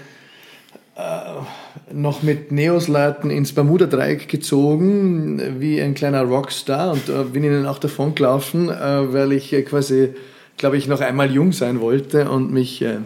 [0.95, 7.67] äh, noch mit Neos-Leuten ins Bermuda-Dreieck gezogen, wie ein kleiner Rockstar und äh, bin ihnen
[7.67, 10.09] auch davon gelaufen, äh, weil ich äh, quasi,
[10.57, 12.97] glaube ich, noch einmal jung sein wollte und mich, äh,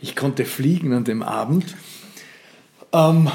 [0.00, 1.76] ich konnte fliegen an dem Abend.
[2.92, 3.30] Ähm,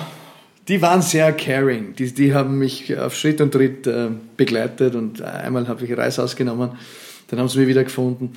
[0.67, 1.95] die waren sehr caring.
[1.95, 6.19] Die, die haben mich auf Schritt und Tritt äh, begleitet und einmal habe ich Reis
[6.19, 6.71] ausgenommen,
[7.27, 8.33] dann haben sie mich wieder gefunden.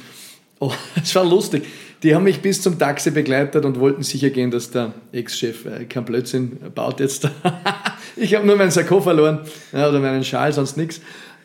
[0.61, 1.65] Oh, es war lustig.
[2.03, 5.85] Die haben mich bis zum Taxi begleitet und wollten sicher gehen, dass der Ex-Chef äh,
[5.85, 7.29] kein Blödsinn baut jetzt.
[8.17, 9.41] ich habe nur meinen Sakko verloren
[9.73, 11.01] ja, oder meinen Schal, sonst nichts.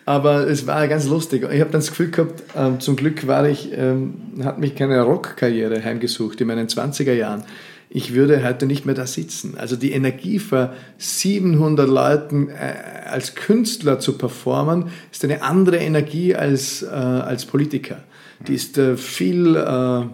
[0.05, 1.43] Aber es war ganz lustig.
[1.43, 5.01] Ich habe dann das Gefühl gehabt, ähm, zum Glück war ich, ähm, hat mich keine
[5.01, 7.45] Rockkarriere heimgesucht in meinen 20er Jahren
[7.95, 9.55] ich würde heute nicht mehr da sitzen.
[9.55, 12.73] Also die Energie für 700 Leuten äh,
[13.05, 18.03] als Künstler zu performen, ist eine andere Energie als, äh, als Politiker.
[18.47, 20.05] Die ist äh, viel äh,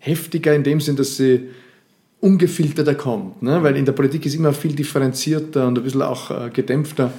[0.00, 1.48] heftiger in dem Sinn, dass sie
[2.20, 3.42] ungefilterter kommt.
[3.42, 3.62] Ne?
[3.62, 7.10] Weil in der Politik ist immer viel differenzierter und ein bisschen auch äh, gedämpfter.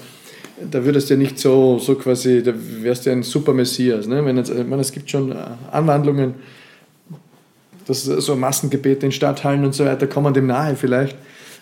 [0.70, 4.06] Da würdest du ja nicht so, so quasi, da wärst du ja ein super Messias.
[4.06, 4.24] Ne?
[4.24, 5.36] Wenn jetzt, ich meine, es gibt schon äh,
[5.72, 6.36] Anwandlungen,
[7.88, 11.16] das so Massengebete in Stadthallen und so weiter kommen dem nahe vielleicht,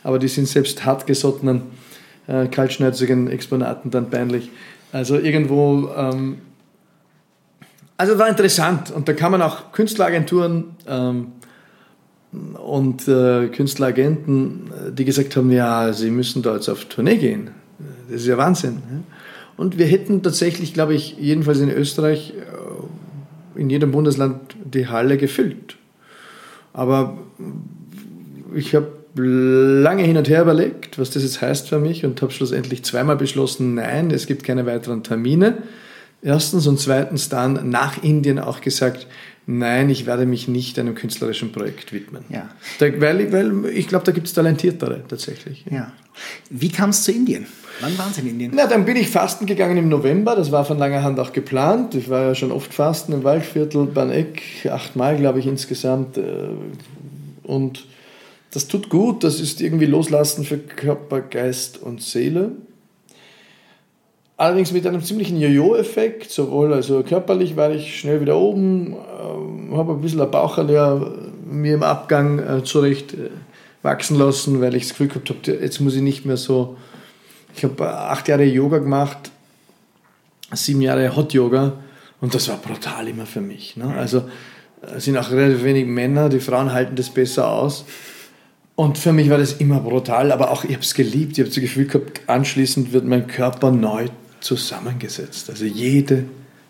[0.03, 1.63] aber die sind selbst hartgesottenen,
[2.27, 4.49] äh, kaltschnäuzigen Exponaten dann peinlich.
[4.91, 6.37] Also irgendwo, ähm,
[7.97, 11.27] also war interessant und da kann man auch Künstleragenturen ähm,
[12.31, 17.51] und äh, Künstleragenten, die gesagt haben, ja, sie müssen da jetzt auf Tournee gehen.
[18.09, 18.81] Das ist ja Wahnsinn.
[19.55, 25.17] Und wir hätten tatsächlich, glaube ich, jedenfalls in Österreich, äh, in jedem Bundesland die Halle
[25.17, 25.77] gefüllt.
[26.73, 27.17] Aber
[28.53, 32.31] ich habe lange hin und her überlegt, was das jetzt heißt für mich und habe
[32.31, 35.59] schlussendlich zweimal beschlossen, nein, es gibt keine weiteren Termine.
[36.23, 39.07] Erstens und zweitens dann nach Indien auch gesagt,
[39.45, 42.23] nein, ich werde mich nicht einem künstlerischen Projekt widmen.
[42.29, 42.49] Ja.
[42.79, 45.65] Da, weil, weil ich glaube, da gibt es Talentiertere tatsächlich.
[45.69, 45.91] Ja.
[46.49, 47.45] Wie kam es zu Indien?
[47.81, 48.51] Wann waren Sie in Indien?
[48.55, 50.35] Na, dann bin ich fasten gegangen im November.
[50.35, 51.95] Das war von langer Hand auch geplant.
[51.95, 56.17] Ich war ja schon oft fasten im Waldviertel, Baneck, achtmal, glaube ich, insgesamt.
[56.17, 56.49] Äh,
[57.43, 57.85] und
[58.51, 59.23] das tut gut.
[59.23, 62.51] Das ist irgendwie Loslassen für Körper, Geist und Seele.
[64.37, 69.93] Allerdings mit einem ziemlichen Jojo-Effekt, sowohl also körperlich war ich schnell wieder oben, äh, habe
[69.93, 73.29] ein bisschen ein Baucherl mir im Abgang äh, zurecht äh,
[73.83, 76.77] wachsen lassen, weil ich das Gefühl gehabt habe, jetzt muss ich nicht mehr so
[77.55, 79.31] ich habe acht Jahre Yoga gemacht,
[80.53, 81.73] sieben Jahre Hot Yoga
[82.21, 83.75] und das war brutal immer für mich.
[83.75, 83.93] Ne?
[83.95, 84.23] Also
[84.95, 87.85] es sind auch relativ wenig Männer, die Frauen halten das besser aus.
[88.75, 91.33] Und für mich war das immer brutal, aber auch ich habe es geliebt.
[91.33, 94.07] Ich habe das Gefühl gehabt, anschließend wird mein Körper neu
[94.39, 95.49] zusammengesetzt.
[95.49, 96.25] Also jede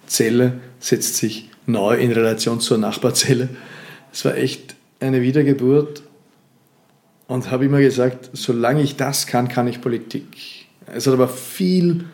[0.05, 3.49] Zelle setzt sich neu in Relation zur Nachbarzelle.
[4.11, 6.03] Es war echt eine Wiedergeburt
[7.27, 10.62] und habe immer gesagt, solange ich das kann, kann ich Politik.
[10.95, 12.05] Es hat aber viel,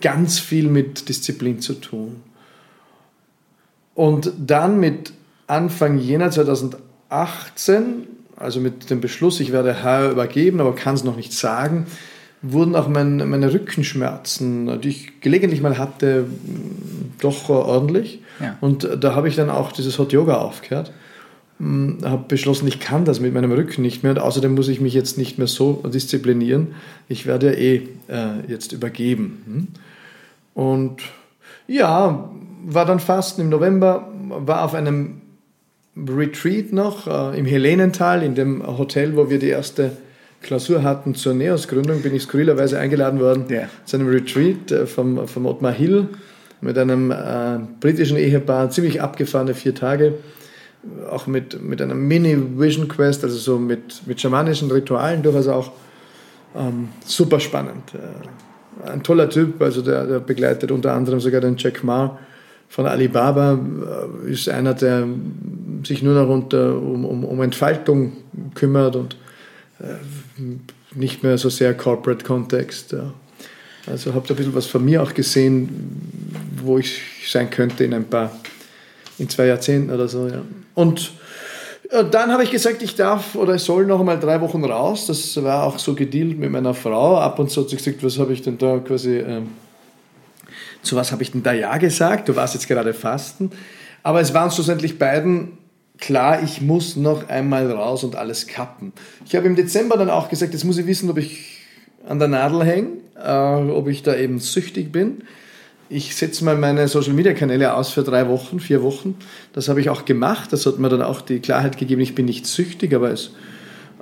[0.00, 2.22] ganz viel mit Disziplin zu tun.
[3.94, 5.12] Und dann mit
[5.46, 8.06] Anfang Jänner 2018,
[8.36, 11.86] also mit dem Beschluss, ich werde HR übergeben, aber kann es noch nicht sagen,
[12.40, 16.26] wurden auch mein, meine Rückenschmerzen, die ich gelegentlich mal hatte,
[17.20, 18.20] doch ordentlich.
[18.40, 18.56] Ja.
[18.60, 20.92] Und da habe ich dann auch dieses Hot Yoga aufgehört.
[21.62, 24.80] Hm, habe beschlossen, ich kann das mit meinem Rücken nicht mehr und außerdem muss ich
[24.80, 26.74] mich jetzt nicht mehr so disziplinieren.
[27.08, 29.42] Ich werde ja eh äh, jetzt übergeben.
[29.46, 29.68] Hm?
[30.54, 31.02] Und
[31.68, 32.30] ja,
[32.66, 35.20] war dann Fasten im November, war auf einem
[35.96, 39.92] Retreat noch äh, im Helenental, in dem Hotel, wo wir die erste
[40.40, 43.68] Klausur hatten zur NEOS-Gründung, bin ich skurrilerweise eingeladen worden yeah.
[43.84, 46.08] zu einem Retreat äh, vom, vom Ottmar Hill
[46.60, 50.14] mit einem äh, britischen Ehepaar, ziemlich abgefahrene vier Tage
[51.10, 55.72] auch mit, mit einer Mini-Vision Quest, also so mit, mit schamanischen Ritualen durchaus auch
[56.56, 57.94] ähm, super spannend.
[57.94, 62.18] Äh, ein toller Typ, also der, der, begleitet unter anderem sogar den Jack Ma
[62.68, 63.58] von Alibaba,
[64.26, 65.06] äh, ist einer, der
[65.84, 68.12] sich nur noch unter, um, um, um Entfaltung
[68.54, 69.16] kümmert und
[69.78, 70.44] äh,
[70.94, 72.92] nicht mehr so sehr Corporate-Kontext.
[72.92, 73.12] Ja.
[73.86, 75.68] Also habt ihr ein bisschen was von mir auch gesehen,
[76.62, 78.30] wo ich sein könnte in ein paar,
[79.22, 80.26] in zwei Jahrzehnten oder so.
[80.28, 80.42] Ja.
[80.74, 81.12] Und
[81.90, 85.06] äh, dann habe ich gesagt, ich darf oder ich soll noch einmal drei Wochen raus.
[85.06, 87.18] Das war auch so gedealt mit meiner Frau.
[87.18, 89.42] Ab und zu hat sie gesagt, was habe ich denn da quasi, äh,
[90.82, 92.28] zu was habe ich denn da Ja gesagt?
[92.28, 93.50] Du warst jetzt gerade fasten.
[94.02, 95.58] Aber es waren schlussendlich beiden
[95.98, 98.92] klar, ich muss noch einmal raus und alles kappen.
[99.24, 101.60] Ich habe im Dezember dann auch gesagt, jetzt muss ich wissen, ob ich
[102.08, 102.88] an der Nadel hänge,
[103.22, 105.22] äh, ob ich da eben süchtig bin
[105.92, 109.16] ich setze mal meine Social Media Kanäle aus für drei Wochen, vier Wochen.
[109.52, 110.52] Das habe ich auch gemacht.
[110.52, 113.32] Das hat mir dann auch die Klarheit gegeben, ich bin nicht süchtig, aber es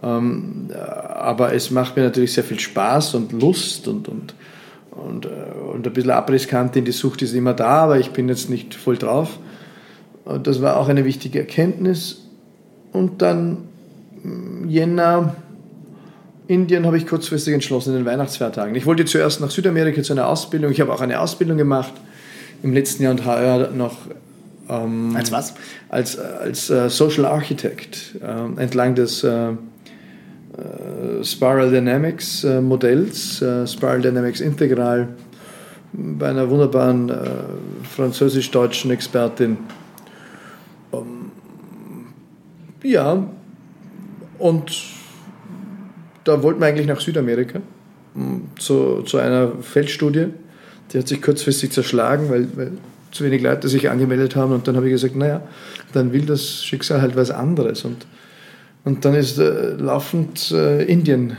[0.02, 4.34] Ähm, aber es macht mir natürlich sehr viel Spaß und Lust und, und,
[4.90, 5.28] und, äh,
[5.72, 8.74] und ein bisschen abriskant in die Sucht ist immer da, aber ich bin jetzt nicht
[8.74, 9.38] voll drauf.
[10.24, 12.24] Und das war auch eine wichtige Erkenntnis.
[12.92, 13.68] Und dann
[14.22, 15.36] mm, Jänner,
[16.50, 18.74] Indien habe ich kurzfristig entschlossen in den Weihnachtsfeiertagen.
[18.74, 20.72] Ich wollte zuerst nach Südamerika zu einer Ausbildung.
[20.72, 21.92] Ich habe auch eine Ausbildung gemacht
[22.64, 23.96] im letzten Jahr und heuer noch.
[24.68, 25.54] Ähm, als was?
[25.90, 29.54] Als, als uh, Social Architect äh, entlang des äh, äh,
[31.22, 35.08] Spiral Dynamics äh, Modells, äh, Spiral Dynamics Integral,
[35.92, 37.12] bei einer wunderbaren
[37.96, 39.56] französisch-deutschen Expertin.
[40.92, 41.30] Ähm,
[42.82, 43.24] ja,
[44.38, 44.99] und
[46.24, 47.60] da wollten wir eigentlich nach Südamerika
[48.58, 50.26] zu, zu einer Feldstudie.
[50.92, 52.72] Die hat sich kurzfristig zerschlagen, weil, weil
[53.12, 54.52] zu wenig Leute sich angemeldet haben.
[54.52, 55.42] Und dann habe ich gesagt, naja,
[55.92, 57.84] dann will das Schicksal halt was anderes.
[57.84, 58.06] Und
[58.84, 61.36] und dann ist äh, laufend äh, Indien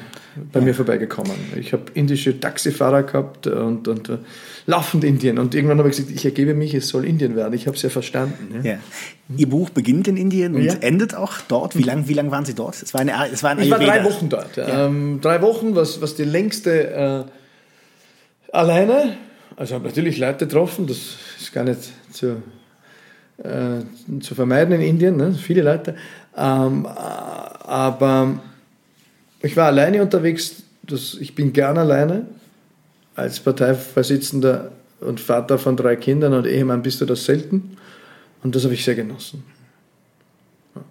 [0.51, 0.65] bei ja.
[0.65, 1.35] mir vorbeigekommen.
[1.59, 4.17] Ich habe indische Taxifahrer gehabt und, und uh,
[4.65, 5.39] laufend Indien.
[5.39, 7.53] Und irgendwann habe ich gesagt, ich ergebe mich, es soll Indien werden.
[7.53, 8.61] Ich habe es ja verstanden.
[8.63, 8.71] Ja.
[8.71, 8.79] Ja.
[9.37, 11.77] Ihr Buch beginnt in Indien und endet auch dort.
[11.77, 12.81] Wie lange wie lang waren Sie dort?
[12.81, 14.57] Es war, eine, es war ein Ich war drei Wochen dort.
[14.57, 17.27] Ähm, drei Wochen, was, was die längste
[18.49, 19.17] äh, alleine.
[19.55, 20.97] Also habe natürlich Leute getroffen, das
[21.39, 22.41] ist gar nicht zu,
[23.37, 25.33] äh, zu vermeiden in Indien, ne?
[25.33, 25.95] viele Leute.
[26.35, 28.39] Ähm, aber
[29.41, 30.63] ich war alleine unterwegs.
[30.83, 32.25] Das, ich bin gern alleine.
[33.15, 37.77] Als Parteivorsitzender und Vater von drei Kindern und Ehemann bist du das selten.
[38.43, 39.43] Und das habe ich sehr genossen.
[40.75, 40.81] Ja.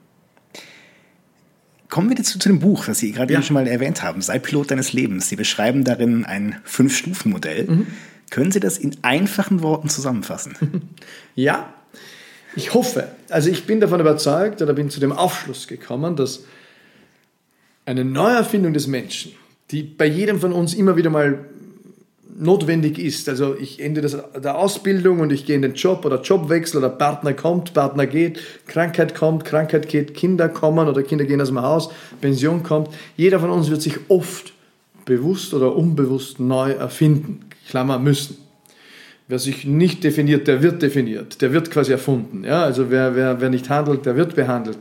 [1.89, 3.43] Kommen wir jetzt zu, dem Buch, das Sie gerade ja.
[3.43, 4.23] schon mal erwähnt haben.
[4.23, 5.29] Sei Pilot deines Lebens.
[5.29, 7.65] Sie beschreiben darin ein Fünf-Stufen-Modell.
[7.65, 7.87] Mhm.
[8.31, 10.55] Können Sie das in einfachen Worten zusammenfassen?
[11.37, 11.73] Ja,
[12.57, 16.45] ich hoffe, also ich bin davon überzeugt oder bin zu dem Aufschluss gekommen, dass
[17.91, 19.33] eine Neuerfindung des Menschen,
[19.73, 21.45] die bei jedem von uns immer wieder mal
[22.39, 23.29] notwendig ist.
[23.29, 26.89] Also ich ende das, der Ausbildung und ich gehe in den Job oder Jobwechsel oder
[26.89, 31.61] Partner kommt, Partner geht, Krankheit kommt, Krankheit geht, Kinder kommen oder Kinder gehen aus dem
[31.61, 32.91] Haus, Pension kommt.
[33.17, 34.53] Jeder von uns wird sich oft
[35.05, 38.39] bewusst oder unbewusst neu erfinden, Klammer müssen.
[39.27, 42.45] Wer sich nicht definiert, der wird definiert, der wird quasi erfunden.
[42.45, 42.63] Ja?
[42.63, 44.79] Also wer, wer, wer nicht handelt, der wird behandelt.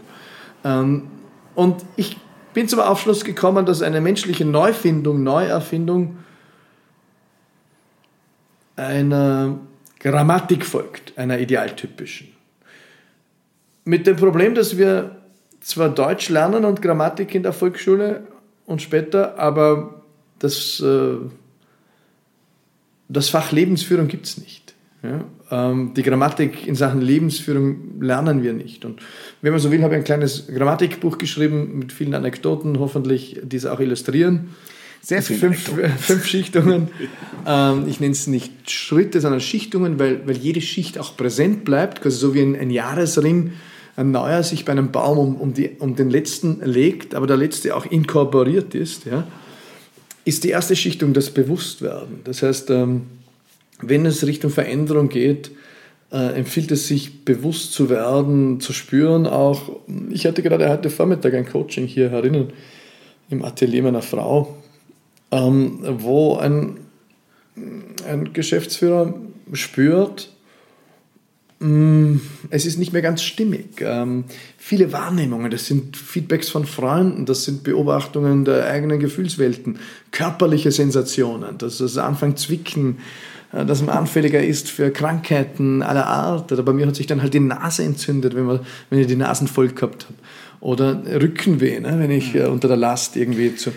[0.63, 1.07] Ähm,
[1.55, 2.15] und ich
[2.53, 6.17] bin zum Aufschluss gekommen, dass eine menschliche Neufindung, Neuerfindung
[8.75, 9.59] einer
[9.99, 12.29] Grammatik folgt, einer idealtypischen.
[13.85, 15.17] Mit dem Problem, dass wir
[15.59, 18.27] zwar Deutsch lernen und Grammatik in der Volksschule
[18.65, 20.03] und später, aber
[20.39, 21.17] das äh,
[23.09, 24.68] das Fach Lebensführung gibt es nicht.
[25.03, 25.23] Ja?
[25.51, 28.85] Ähm, die Grammatik in Sachen Lebensführung lernen wir nicht.
[28.85, 29.01] Und
[29.41, 33.71] wenn man so will, habe ich ein kleines Grammatikbuch geschrieben mit vielen Anekdoten, hoffentlich diese
[33.71, 34.49] auch illustrieren.
[35.01, 36.89] Sehr viele fünf, fünf Schichtungen.
[37.47, 42.01] ähm, ich nenne es nicht Schritte, sondern Schichtungen, weil, weil jede Schicht auch präsent bleibt,
[42.01, 43.53] quasi so wie ein, ein Jahresring
[43.95, 47.37] ein neuer sich bei einem Baum um, um, die, um den letzten legt, aber der
[47.37, 49.05] letzte auch inkorporiert ist.
[49.05, 49.25] Ja?
[50.29, 52.19] ist die erste Schichtung das Bewusstwerden.
[52.23, 53.01] Das heißt, ähm,
[53.81, 55.51] wenn es Richtung Veränderung geht,
[56.11, 59.79] äh, empfiehlt es sich bewusst zu werden, zu spüren auch.
[60.09, 62.51] Ich hatte gerade heute Vormittag ein Coaching hier herinnen
[63.29, 64.57] im Atelier meiner Frau,
[65.31, 66.77] ähm, wo ein,
[68.07, 69.13] ein Geschäftsführer
[69.53, 70.31] spürt,
[71.59, 72.15] mm,
[72.49, 73.81] es ist nicht mehr ganz stimmig.
[73.81, 74.23] Ähm,
[74.57, 79.77] viele Wahrnehmungen, das sind Feedbacks von Freunden, das sind Beobachtungen der eigenen Gefühlswelten,
[80.11, 82.97] körperliche Sensationen, dass es anfängt zwicken,
[83.51, 86.51] dass man anfälliger ist für Krankheiten aller Art.
[86.51, 88.59] Oder bei mir hat sich dann halt die Nase entzündet, wenn, man,
[88.89, 90.15] wenn ich die Nasen voll gehabt habe
[90.61, 93.71] oder Rückenweh, ne, wenn ich äh, unter der Last irgendwie zu.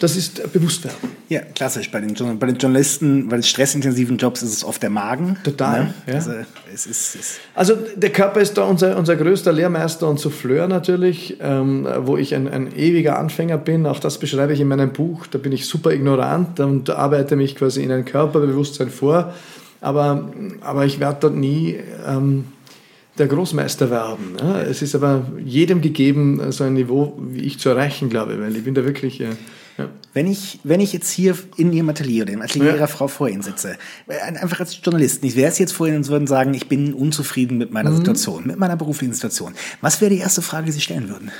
[0.00, 1.10] Das ist Bewusstwerden.
[1.28, 1.90] Ja, klassisch.
[1.90, 5.36] Bei den, bei den Journalisten, bei den stressintensiven Jobs ist es oft der Magen.
[5.42, 5.84] Total.
[5.84, 5.94] Ne?
[6.06, 6.14] Ja.
[6.14, 6.30] Also,
[6.72, 11.38] es ist, es also der Körper ist da unser, unser größter Lehrmeister und Souffleur natürlich,
[11.40, 13.86] ähm, wo ich ein, ein ewiger Anfänger bin.
[13.86, 15.26] Auch das beschreibe ich in meinem Buch.
[15.26, 19.34] Da bin ich super ignorant und arbeite mich quasi in ein Körperbewusstsein vor.
[19.80, 20.28] Aber,
[20.60, 21.78] aber ich werde dort nie.
[22.06, 22.44] Ähm,
[23.18, 24.36] der Großmeister werden.
[24.40, 28.40] Ja, es ist aber jedem gegeben, so ein Niveau wie ich zu erreichen, glaube ich,
[28.40, 29.18] weil ich bin da wirklich.
[29.18, 29.30] Ja.
[30.12, 32.76] Wenn, ich, wenn ich jetzt hier in Ihrem Atelier oder im Atelier ja.
[32.76, 33.76] Ihrer Frau vor Ihnen sitze,
[34.08, 36.94] äh, einfach als Journalist, ich wäre es jetzt vor Ihnen und würden sagen, ich bin
[36.94, 37.98] unzufrieden mit meiner mhm.
[37.98, 39.54] Situation, mit meiner beruflichen Situation.
[39.80, 41.30] Was wäre die erste Frage, die Sie stellen würden?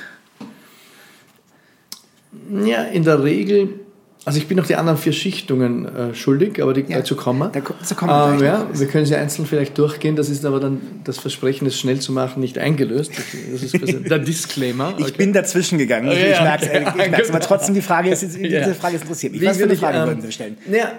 [2.65, 3.81] Ja, in der Regel
[4.25, 7.39] Also ich bin noch die anderen vier Schichtungen äh, schuldig, aber die, ja, dazu kommen
[7.39, 7.61] wir.
[7.61, 10.17] Dazu kommen wir ähm, ja, wir können sie einzeln vielleicht durchgehen.
[10.17, 13.11] Das ist aber dann das Versprechen, es schnell zu machen, nicht eingelöst.
[13.51, 14.89] Das ist der Disclaimer.
[14.93, 15.05] Okay.
[15.07, 16.11] Ich bin dazwischen gegangen.
[16.11, 17.27] Ich, ja, ich merke es.
[17.27, 18.73] Ja, aber trotzdem, die Frage ist, diese ja.
[18.73, 19.45] Frage ist interessiert mich.
[19.45, 20.57] Was für eine Frage ähm, würden Sie stellen?
[20.67, 20.91] Naja,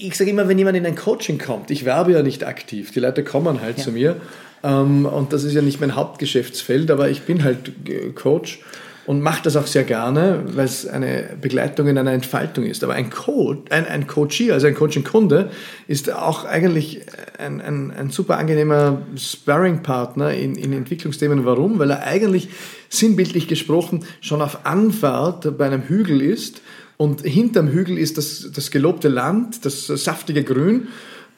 [0.00, 3.00] ich sage immer, wenn jemand in ein Coaching kommt, ich werbe ja nicht aktiv, die
[3.00, 4.16] Leute kommen halt zu mir
[4.62, 7.72] ähm, und das ist ja nicht mein Hauptgeschäftsfeld, aber ich bin halt
[8.14, 8.60] Coach
[9.06, 12.82] und mache das auch sehr gerne, weil es eine Begleitung in einer Entfaltung ist.
[12.82, 15.50] Aber ein Coach, ein, ein Coachee, also ein Coaching-Kunde,
[15.88, 17.02] ist auch eigentlich
[17.38, 21.44] ein, ein, ein super angenehmer Sparring-Partner in, in Entwicklungsthemen.
[21.44, 21.78] Warum?
[21.78, 22.48] Weil er eigentlich
[22.88, 26.62] sinnbildlich gesprochen schon auf Anfahrt bei einem Hügel ist
[26.96, 30.88] und hinterm Hügel ist das, das gelobte Land, das saftige Grün.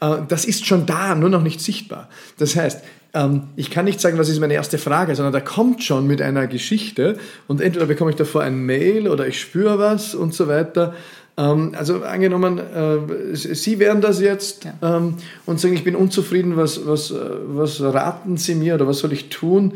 [0.00, 2.08] Äh, das ist schon da, nur noch nicht sichtbar.
[2.38, 2.82] Das heißt,
[3.56, 6.46] ich kann nicht sagen, was ist meine erste Frage, sondern der kommt schon mit einer
[6.46, 10.94] Geschichte und entweder bekomme ich davor ein Mail oder ich spüre was und so weiter.
[11.38, 14.96] Ähm, also angenommen, äh, Sie wären das jetzt ja.
[14.96, 15.14] Ähm,
[15.44, 17.12] und sagen, ich bin unzufrieden, was, was,
[17.46, 19.74] was raten Sie mir oder was soll ich tun?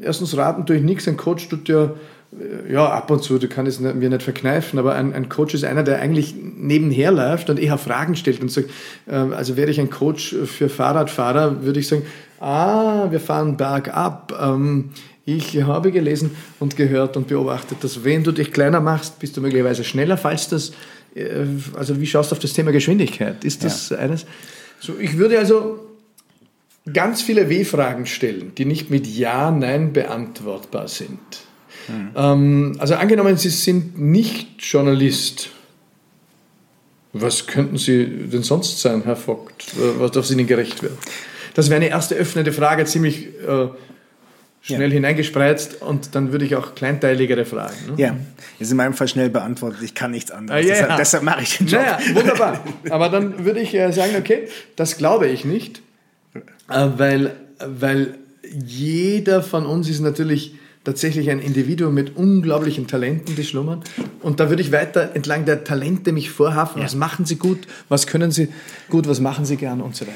[0.00, 1.94] Erstens raten tue ich nichts, ein Coach tut ja
[2.32, 5.54] äh, ja, ab und zu, du kannst es mir nicht verkneifen, aber ein, ein, Coach
[5.54, 8.70] ist einer, der eigentlich nebenher läuft und eher Fragen stellt und sagt,
[9.06, 12.02] äh, also wäre ich ein Coach für Fahrradfahrer, würde ich sagen,
[12.40, 14.36] ah, wir fahren bergab.
[14.40, 14.90] Ähm,
[15.24, 19.40] ich habe gelesen und gehört und beobachtet, dass wenn du dich kleiner machst, bist du
[19.40, 20.72] möglicherweise schneller, falls das,
[21.14, 23.44] äh, also wie schaust du auf das Thema Geschwindigkeit?
[23.44, 23.98] Ist das ja.
[23.98, 24.26] eines?
[24.80, 25.86] So, ich würde also
[26.92, 31.18] ganz viele W-Fragen stellen, die nicht mit Ja, Nein beantwortbar sind.
[31.88, 32.10] Mhm.
[32.16, 35.50] Ähm, also angenommen, Sie sind nicht Journalist.
[37.12, 39.66] Was könnten Sie denn sonst sein, Herr Vogt,
[39.98, 40.96] was auf Ihnen gerecht wird?
[41.54, 43.68] Das wäre eine erste öffnende Frage, ziemlich äh,
[44.62, 44.94] schnell ja.
[44.94, 47.74] hineingespreizt und dann würde ich auch kleinteiligere Fragen.
[47.88, 47.94] Ne?
[47.96, 48.16] Ja,
[48.58, 49.80] ist in meinem Fall schnell beantwortet.
[49.82, 50.64] Ich kann nichts anderes.
[50.64, 51.80] Ah, ja, deshalb, deshalb, mache ich den Job.
[51.80, 52.64] Naja, wunderbar.
[52.90, 55.80] Aber dann würde ich äh, sagen, okay, das glaube ich nicht,
[56.34, 58.14] äh, weil, weil
[58.52, 60.54] jeder von uns ist natürlich
[60.84, 63.82] tatsächlich ein Individuum mit unglaublichen Talenten, die schlummern.
[64.22, 66.78] Und da würde ich weiter entlang der Talente mich vorhafen.
[66.78, 66.86] Ja.
[66.86, 67.66] Was machen Sie gut?
[67.90, 68.48] Was können Sie
[68.88, 69.06] gut?
[69.06, 69.82] Was machen Sie gern?
[69.82, 70.14] Und so weiter.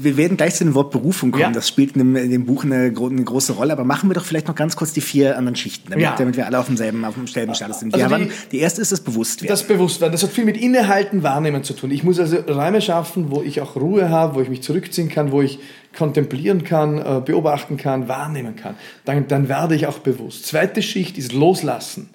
[0.00, 1.42] Wir werden gleich zu dem Wort Berufung kommen.
[1.42, 1.50] Ja.
[1.50, 3.72] Das spielt in dem, in dem Buch eine, eine, große Rolle.
[3.72, 6.14] Aber machen wir doch vielleicht noch ganz kurz die vier anderen Schichten, damit, ja.
[6.16, 7.94] damit wir alle auf demselben, auf demselben Status sind.
[7.94, 9.52] Also die, die, erste ist das Bewusstwerden.
[9.52, 10.12] Das Bewusstwerden.
[10.12, 11.90] Das hat viel mit Innehalten, Wahrnehmen zu tun.
[11.90, 15.32] Ich muss also Räume schaffen, wo ich auch Ruhe habe, wo ich mich zurückziehen kann,
[15.32, 15.58] wo ich
[15.96, 18.76] kontemplieren kann, äh, beobachten kann, wahrnehmen kann.
[19.04, 20.46] Dann, dann werde ich auch bewusst.
[20.46, 22.10] Zweite Schicht ist Loslassen.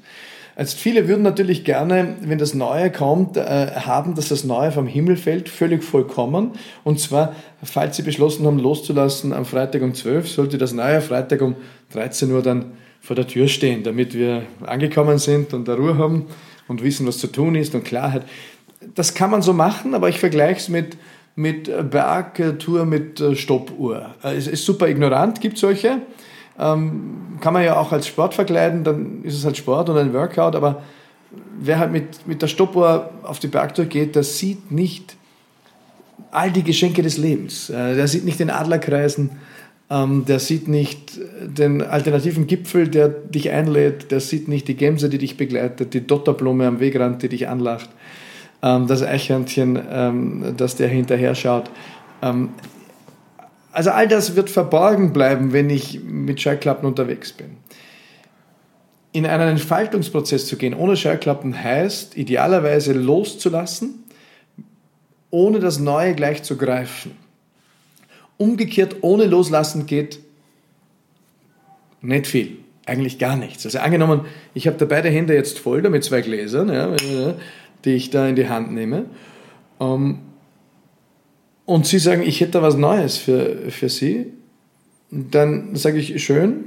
[0.57, 4.87] Also viele würden natürlich gerne, wenn das Neue kommt, äh, haben, dass das Neue vom
[4.87, 6.51] Himmel fällt, völlig vollkommen.
[6.85, 11.41] Und zwar, falls Sie beschlossen haben, loszulassen am Freitag um 12, sollte das Neue Freitag
[11.41, 11.57] um
[11.91, 12.71] 13 Uhr dann
[13.01, 16.27] vor der Tür stehen, damit wir angekommen sind und der Ruhe haben
[16.69, 18.23] und wissen, was zu tun ist und Klarheit.
[18.95, 20.95] Das kann man so machen, aber ich vergleiche es mit,
[21.35, 24.15] mit Bergtour mit äh, Stoppuhr.
[24.23, 26.01] Äh, es ist super ignorant, gibt solche.
[26.57, 30.13] Ähm, kann man ja auch als Sport verkleiden, dann ist es halt Sport und ein
[30.13, 30.81] Workout, aber
[31.59, 35.17] wer halt mit, mit der Stoppuhr auf die Bergtour geht, der sieht nicht
[36.31, 37.69] all die Geschenke des Lebens.
[37.69, 39.31] Äh, der sieht nicht den Adlerkreisen,
[39.89, 45.09] ähm, der sieht nicht den alternativen Gipfel, der dich einlädt, der sieht nicht die Gemse,
[45.09, 47.89] die dich begleitet, die Dotterblume am Wegrand, die dich anlacht,
[48.65, 51.69] ähm, das Eichhörnchen, ähm, das dir hinterher schaut.
[52.21, 52.49] Ähm,
[53.71, 57.57] also all das wird verborgen bleiben, wenn ich mit Schallklappen unterwegs bin.
[59.11, 64.03] In einen Entfaltungsprozess zu gehen ohne Schallklappen heißt idealerweise loszulassen,
[65.29, 67.11] ohne das Neue gleich zu greifen.
[68.37, 70.19] Umgekehrt, ohne Loslassen geht
[72.01, 73.65] nicht viel, eigentlich gar nichts.
[73.65, 76.95] Also angenommen, ich habe da beide Hände jetzt voll da mit zwei Gläsern, ja,
[77.85, 79.05] die ich da in die Hand nehme.
[79.79, 80.19] Ähm,
[81.65, 84.27] und Sie sagen, ich hätte da was Neues für, für Sie,
[85.09, 86.65] dann sage ich, schön,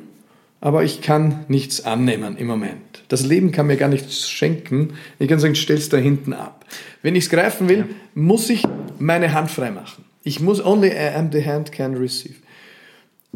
[0.60, 3.04] aber ich kann nichts annehmen im Moment.
[3.08, 4.94] Das Leben kann mir gar nichts schenken.
[5.18, 6.66] Ich kann sagen, stell's da hinten ab.
[7.02, 7.84] Wenn ich es greifen will, ja.
[8.14, 8.64] muss ich
[8.98, 10.04] meine Hand frei machen.
[10.24, 12.34] Ich muss only I am the hand can receive.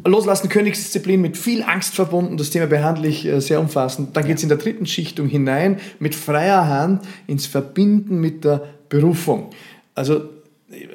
[0.05, 2.36] Loslassen, Königsdisziplin mit viel Angst verbunden.
[2.36, 4.16] Das Thema behandle ich äh, sehr umfassend.
[4.16, 8.62] Dann geht es in der dritten Schichtung hinein mit freier Hand ins Verbinden mit der
[8.88, 9.51] Berufung.
[9.95, 10.22] Also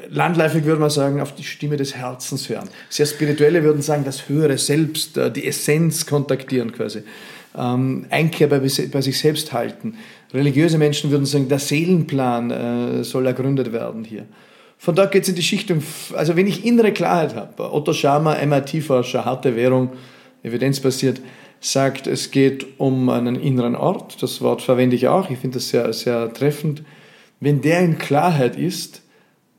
[0.09, 2.69] landläufig würde man sagen, auf die Stimme des Herzens hören.
[2.89, 7.03] Sehr spirituelle würden sagen, das höhere Selbst, äh, die Essenz kontaktieren quasi.
[7.57, 9.95] Ähm, Einkehr bei, bei, sich selbst halten.
[10.33, 14.25] Religiöse Menschen würden sagen, der Seelenplan äh, soll ergründet werden hier.
[14.77, 18.37] Von dort geht es in die Schichtung, also wenn ich innere Klarheit habe, Otto Schama,
[18.45, 19.91] MIT-Forscher, harte Währung,
[20.43, 21.21] evidenzbasiert,
[21.59, 24.21] sagt, es geht um einen inneren Ort.
[24.21, 25.29] Das Wort verwende ich auch.
[25.29, 26.83] Ich finde das sehr, sehr treffend.
[27.39, 29.01] Wenn der in Klarheit ist,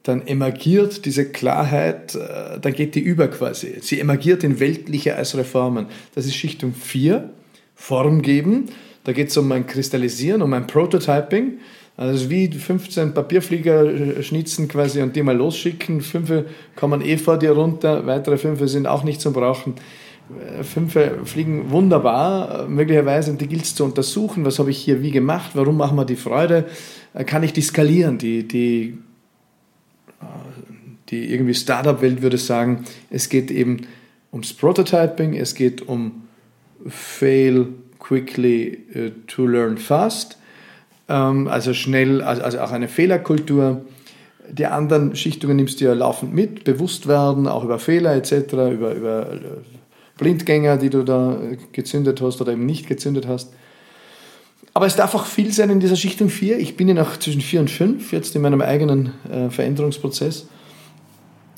[0.04, 3.78] dann emergiert diese Klarheit, äh, dann geht die über quasi.
[3.80, 5.86] Sie emergiert in weltlicher als Reformen.
[6.14, 7.30] Das ist Schichtung 4,
[7.74, 8.66] Form geben.
[9.04, 11.58] Da geht es um ein Kristallisieren, um ein Prototyping.
[11.98, 16.00] Also wie 15 Papierflieger schnitzen quasi und die mal losschicken.
[16.00, 16.32] Fünf
[16.76, 19.74] kommen eh vor dir runter, weitere fünf sind auch nicht zum Brauchen.
[20.62, 24.44] Fünf fliegen wunderbar, möglicherweise, und die gilt es zu untersuchen.
[24.44, 25.50] Was habe ich hier wie gemacht?
[25.54, 26.66] Warum machen wir die Freude?
[27.26, 28.16] Kann ich die skalieren?
[28.16, 28.98] Die, die,
[31.08, 33.88] die irgendwie Startup-Welt würde sagen, es geht eben
[34.32, 36.28] ums Prototyping, es geht um
[36.86, 37.66] Fail
[37.98, 40.37] quickly to learn fast
[41.08, 43.82] also schnell, also, also auch eine Fehlerkultur.
[44.50, 48.94] Die anderen Schichtungen nimmst du ja laufend mit, bewusst werden, auch über Fehler etc., über,
[48.94, 49.38] über äh,
[50.18, 51.38] Blindgänger, die du da
[51.72, 53.52] gezündet hast oder eben nicht gezündet hast.
[54.74, 56.58] Aber es darf auch viel sein in dieser Schichtung 4.
[56.58, 60.46] Ich bin ja noch zwischen 4 und 5, jetzt in meinem eigenen äh, Veränderungsprozess.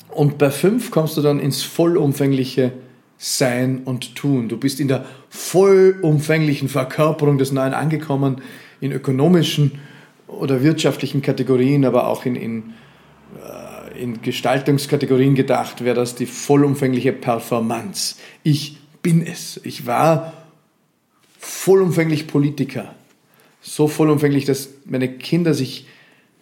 [0.09, 2.73] Und bei 5 kommst du dann ins vollumfängliche
[3.17, 4.49] Sein und Tun.
[4.49, 8.41] Du bist in der vollumfänglichen Verkörperung des Neuen angekommen
[8.81, 9.79] in ökonomischen
[10.27, 12.73] oder wirtschaftlichen Kategorien, aber auch in, in,
[13.37, 18.15] äh, in Gestaltungskategorien gedacht, wäre das die vollumfängliche Performance.
[18.43, 19.59] Ich bin es.
[19.63, 20.33] Ich war
[21.39, 22.95] vollumfänglich Politiker.
[23.61, 25.85] So vollumfänglich, dass meine Kinder sich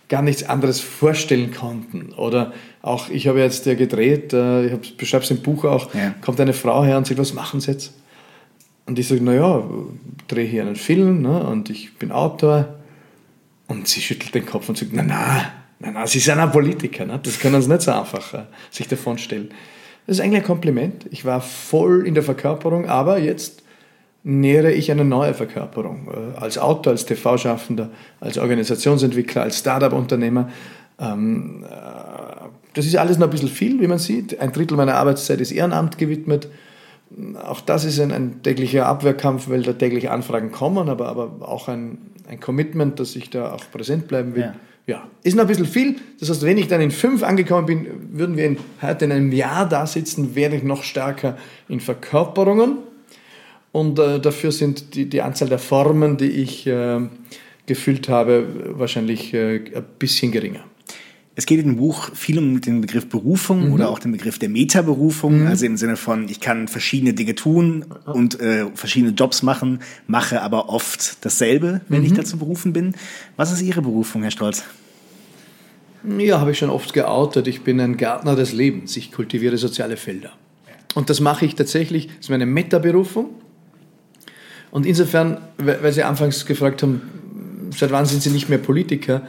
[0.07, 2.13] gar nichts anderes vorstellen konnten.
[2.13, 6.15] Oder auch, ich habe jetzt ja gedreht, äh, ich beschreibe es im Buch auch, ja.
[6.21, 7.93] kommt eine Frau her und sagt, was machen Sie jetzt?
[8.89, 9.63] Und ich sage, naja,
[10.27, 12.73] drehe hier einen Film ne, und ich bin Autor.
[13.67, 17.05] Und sie schüttelt den Kopf und sagt, na na, na na, sie sind ein Politiker,
[17.05, 17.19] ne?
[17.21, 19.49] das können sie nicht so einfach äh, sich davon stellen.
[20.07, 21.05] Das ist eigentlich ein Kompliment.
[21.11, 23.61] Ich war voll in der Verkörperung, aber jetzt
[24.23, 26.07] nähere ich eine neue Verkörperung.
[26.11, 30.49] Äh, als Autor, als TV-Schaffender, als Organisationsentwickler, als Startup-Unternehmer.
[30.99, 31.75] Ähm, äh,
[32.73, 34.39] das ist alles noch ein bisschen viel, wie man sieht.
[34.39, 36.47] Ein Drittel meiner Arbeitszeit ist Ehrenamt gewidmet
[37.43, 41.67] auch das ist ein, ein, täglicher Abwehrkampf, weil da tägliche Anfragen kommen, aber, aber auch
[41.67, 41.97] ein,
[42.27, 44.53] ein Commitment, dass ich da auch präsent bleiben will.
[44.85, 44.95] Ja.
[44.95, 45.07] ja.
[45.23, 45.95] ist noch ein bisschen viel.
[46.19, 49.31] Das heißt, wenn ich dann in fünf angekommen bin, würden wir in, heute in einem
[49.31, 51.37] Jahr da sitzen, wäre ich noch stärker
[51.67, 52.77] in Verkörperungen.
[53.71, 56.99] Und äh, dafür sind die, die Anzahl der Formen, die ich äh,
[57.65, 58.47] gefüllt habe,
[58.77, 60.63] wahrscheinlich äh, ein bisschen geringer.
[61.39, 63.73] Es geht in dem Buch viel um den Begriff Berufung mhm.
[63.73, 65.47] oder auch den Begriff der Metaberufung, mhm.
[65.47, 70.41] also im Sinne von, ich kann verschiedene Dinge tun und äh, verschiedene Jobs machen, mache
[70.41, 72.07] aber oft dasselbe, wenn mhm.
[72.07, 72.93] ich dazu berufen bin.
[73.37, 74.65] Was ist Ihre Berufung, Herr Stolz?
[76.17, 77.47] Ja, habe ich schon oft geoutet.
[77.47, 78.97] Ich bin ein Gärtner des Lebens.
[78.97, 80.33] Ich kultiviere soziale Felder.
[80.93, 83.29] Und das mache ich tatsächlich, das ist meine Metaberufung.
[84.71, 87.01] Und insofern, weil Sie anfangs gefragt haben,
[87.73, 89.21] seit wann sind Sie nicht mehr Politiker?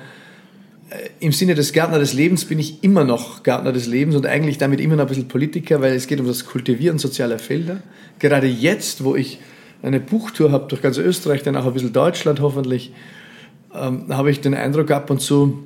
[0.90, 4.26] Äh, im Sinne des Gärtner des Lebens bin ich immer noch Gärtner des Lebens und
[4.26, 7.82] eigentlich damit immer noch ein bisschen Politiker, weil es geht um das Kultivieren sozialer Felder.
[8.18, 9.38] Gerade jetzt, wo ich
[9.82, 12.92] eine Buchtour habe durch ganz Österreich, dann auch ein bisschen Deutschland hoffentlich,
[13.74, 15.64] ähm, habe ich den Eindruck ab und zu,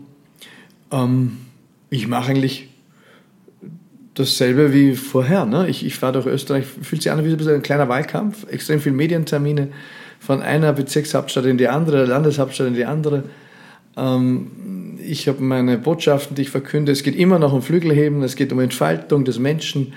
[0.92, 1.38] ähm,
[1.90, 2.68] ich mache eigentlich
[4.14, 5.46] dasselbe wie vorher.
[5.46, 5.68] Ne?
[5.68, 8.94] Ich, ich fahre durch Österreich, fühlt sich an wie ein, ein kleiner Wahlkampf, extrem viele
[8.94, 9.68] Medientermine,
[10.20, 13.24] von einer Bezirkshauptstadt in die andere, Landeshauptstadt in die andere.
[13.96, 16.92] Ähm, ich habe meine Botschaften, die ich verkünde.
[16.92, 19.92] Es geht immer noch um Flügelheben, es geht um Entfaltung des Menschen.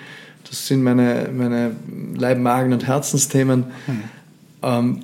[0.49, 1.71] Das sind meine, meine
[2.15, 3.65] Leib-, Magen- und Herzensthemen.
[3.87, 4.03] Mhm.
[4.63, 4.99] Ähm,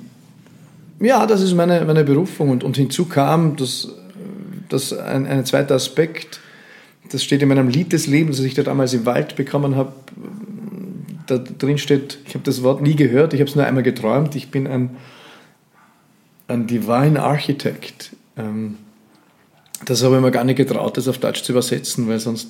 [1.00, 2.50] ja, das ist meine, meine Berufung.
[2.50, 3.88] Und, und hinzu kam dass,
[4.68, 6.40] dass ein, ein zweiter Aspekt,
[7.10, 9.92] das steht in meinem Lied des Lebens, das ich da damals im Wald bekommen habe.
[11.26, 14.34] Da drin steht, ich habe das Wort nie gehört, ich habe es nur einmal geträumt.
[14.36, 14.90] Ich bin ein,
[16.48, 18.10] ein Divine Architect.
[18.36, 18.76] Ähm,
[19.84, 22.48] das habe ich mir gar nicht getraut, das auf Deutsch zu übersetzen, weil sonst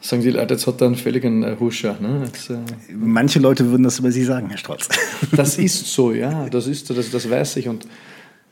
[0.00, 1.96] sagen die Leute, jetzt hat er einen völligen äh, Huscher.
[2.00, 2.22] Ne?
[2.24, 2.58] Jetzt, äh,
[2.94, 4.88] Manche Leute würden das über Sie sagen, Herr Strolz.
[5.36, 7.68] Das ist so, ja, das ist so, das, das weiß ich.
[7.68, 7.86] Und,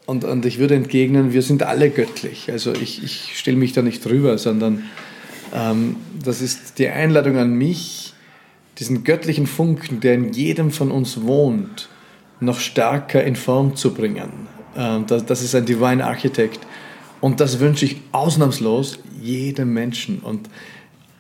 [0.07, 2.51] und, und ich würde entgegnen, wir sind alle göttlich.
[2.51, 4.85] Also ich, ich stelle mich da nicht drüber, sondern
[5.55, 8.15] ähm, das ist die Einladung an mich,
[8.79, 11.89] diesen göttlichen Funken, der in jedem von uns wohnt,
[12.41, 14.49] noch stärker in Form zu bringen.
[14.77, 16.61] Ähm, das, das ist ein Divine Architect
[17.21, 20.21] und das wünsche ich ausnahmslos jedem Menschen.
[20.21, 20.49] Und,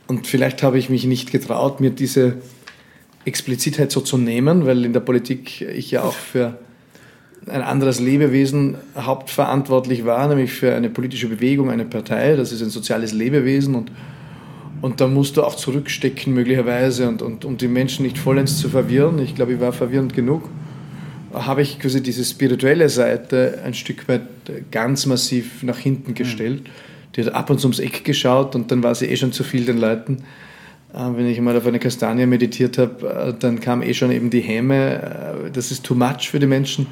[0.06, 2.36] und vielleicht habe ich mich nicht getraut, mir diese
[3.24, 6.58] Explizitheit so zu nehmen, weil in der Politik ich ja auch für
[7.46, 12.36] ein anderes Lebewesen hauptverantwortlich war, nämlich für eine politische Bewegung, eine Partei.
[12.36, 13.90] Das ist ein soziales Lebewesen und,
[14.80, 18.68] und da musst du auch zurückstecken möglicherweise und, und um die Menschen nicht vollends zu
[18.68, 19.18] verwirren.
[19.18, 20.48] Ich glaube, ich war verwirrend genug.
[21.32, 24.22] Habe ich quasi diese spirituelle Seite ein Stück weit
[24.70, 26.64] ganz massiv nach hinten gestellt.
[26.64, 26.70] Mhm.
[27.16, 29.44] Die hat ab und zu ums Eck geschaut und dann war sie eh schon zu
[29.44, 30.24] viel den Leuten.
[30.92, 34.30] Äh, wenn ich mal auf eine Kastanie meditiert habe, äh, dann kam eh schon eben
[34.30, 35.46] die Häme.
[35.46, 36.86] Äh, das ist too much für die Menschen.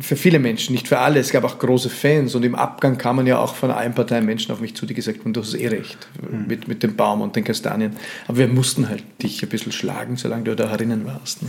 [0.00, 1.20] Für viele Menschen, nicht für alle.
[1.20, 4.50] Es gab auch große Fans und im Abgang kamen ja auch von allen Parteien Menschen
[4.50, 6.48] auf mich zu, die gesagt haben, du hast eh recht mhm.
[6.48, 7.92] mit, mit dem Baum und den Kastanien.
[8.26, 11.42] Aber wir mussten halt dich ein bisschen schlagen, solange du da herinnen warst.
[11.42, 11.48] Ne?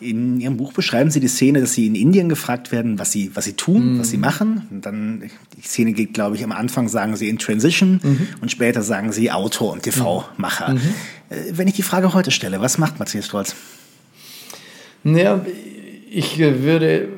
[0.00, 3.30] In Ihrem Buch beschreiben Sie die Szene, dass Sie in Indien gefragt werden, was Sie,
[3.34, 3.98] was Sie tun, mhm.
[4.00, 4.66] was Sie machen.
[4.70, 8.28] Und dann, die Szene geht, glaube ich, am Anfang sagen Sie in Transition mhm.
[8.40, 10.74] und später sagen Sie Autor und TV-Macher.
[10.74, 10.80] Mhm.
[11.28, 13.54] Äh, wenn ich die Frage heute stelle, was macht Matthias Stolz?
[15.04, 15.44] Naja,
[16.10, 17.08] ich würde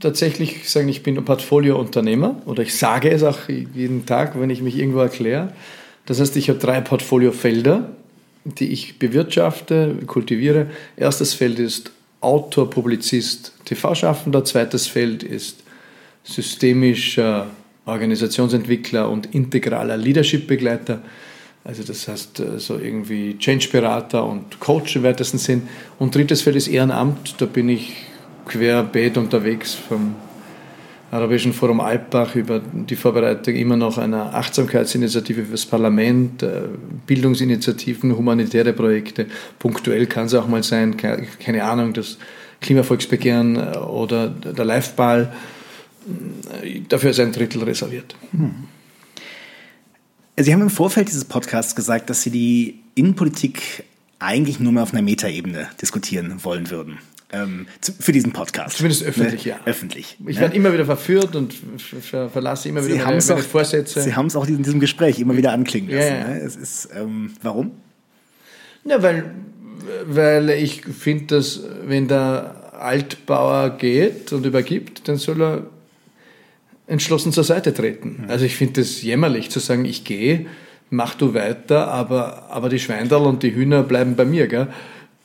[0.00, 4.60] tatsächlich sagen, ich bin ein Portfoliounternehmer oder ich sage es auch jeden Tag, wenn ich
[4.60, 5.52] mich irgendwo erkläre.
[6.06, 7.90] Das heißt, ich habe drei Portfoliofelder,
[8.44, 10.66] die ich bewirtschafte, kultiviere.
[10.96, 11.92] Erstes Feld ist
[12.24, 14.44] Autor, Publizist, TV-Schaffender.
[14.44, 15.62] Zweites Feld ist
[16.24, 17.48] systemischer
[17.86, 21.02] Organisationsentwickler und integraler Leadership-Begleiter.
[21.64, 25.68] Also das heißt äh, so irgendwie Change-Berater und Coach im weitesten Sinn.
[25.98, 27.36] Und drittes Feld ist Ehrenamt.
[27.38, 27.94] Da bin ich
[28.46, 30.14] querbeet unterwegs vom
[31.14, 36.62] Arabischen Forum Alpbach über die Vorbereitung immer noch einer Achtsamkeitsinitiative fürs Parlament, äh,
[37.06, 39.26] Bildungsinitiativen, humanitäre Projekte.
[39.60, 42.18] Punktuell kann es auch mal sein, keine Ahnung, das
[42.60, 45.32] Klimavolksbegehren äh, oder der Liveball.
[46.64, 48.16] Äh, dafür ist ein Drittel reserviert.
[48.32, 48.64] Hm.
[50.36, 53.84] Sie haben im Vorfeld dieses Podcasts gesagt, dass Sie die Innenpolitik
[54.18, 56.98] eigentlich nur mehr auf einer Metaebene diskutieren wollen würden
[57.34, 57.66] ähm,
[58.00, 58.76] für diesen Podcast.
[58.76, 59.52] Zumindest öffentlich, ne?
[59.52, 59.60] ja.
[59.64, 60.16] Öffentlich.
[60.26, 60.42] Ich ne?
[60.42, 64.00] werde immer wieder verführt und ver verlasse immer wieder meine, meine Vorsätze.
[64.02, 66.12] Sie haben es auch in diesem Gespräch immer wieder anklingen lassen.
[66.12, 66.28] Ja, ja.
[66.28, 66.40] Ne?
[66.40, 67.72] Es ist, ähm, warum?
[68.84, 69.24] Ja, weil,
[70.06, 75.66] weil ich finde, dass wenn der Altbauer geht und übergibt, dann soll er
[76.86, 78.24] entschlossen zur Seite treten.
[78.24, 78.30] Mhm.
[78.30, 80.46] Also ich finde es jämmerlich zu sagen, ich gehe,
[80.90, 84.46] mach du weiter, aber, aber die Schweindal und die Hühner bleiben bei mir.
[84.48, 84.68] Gell?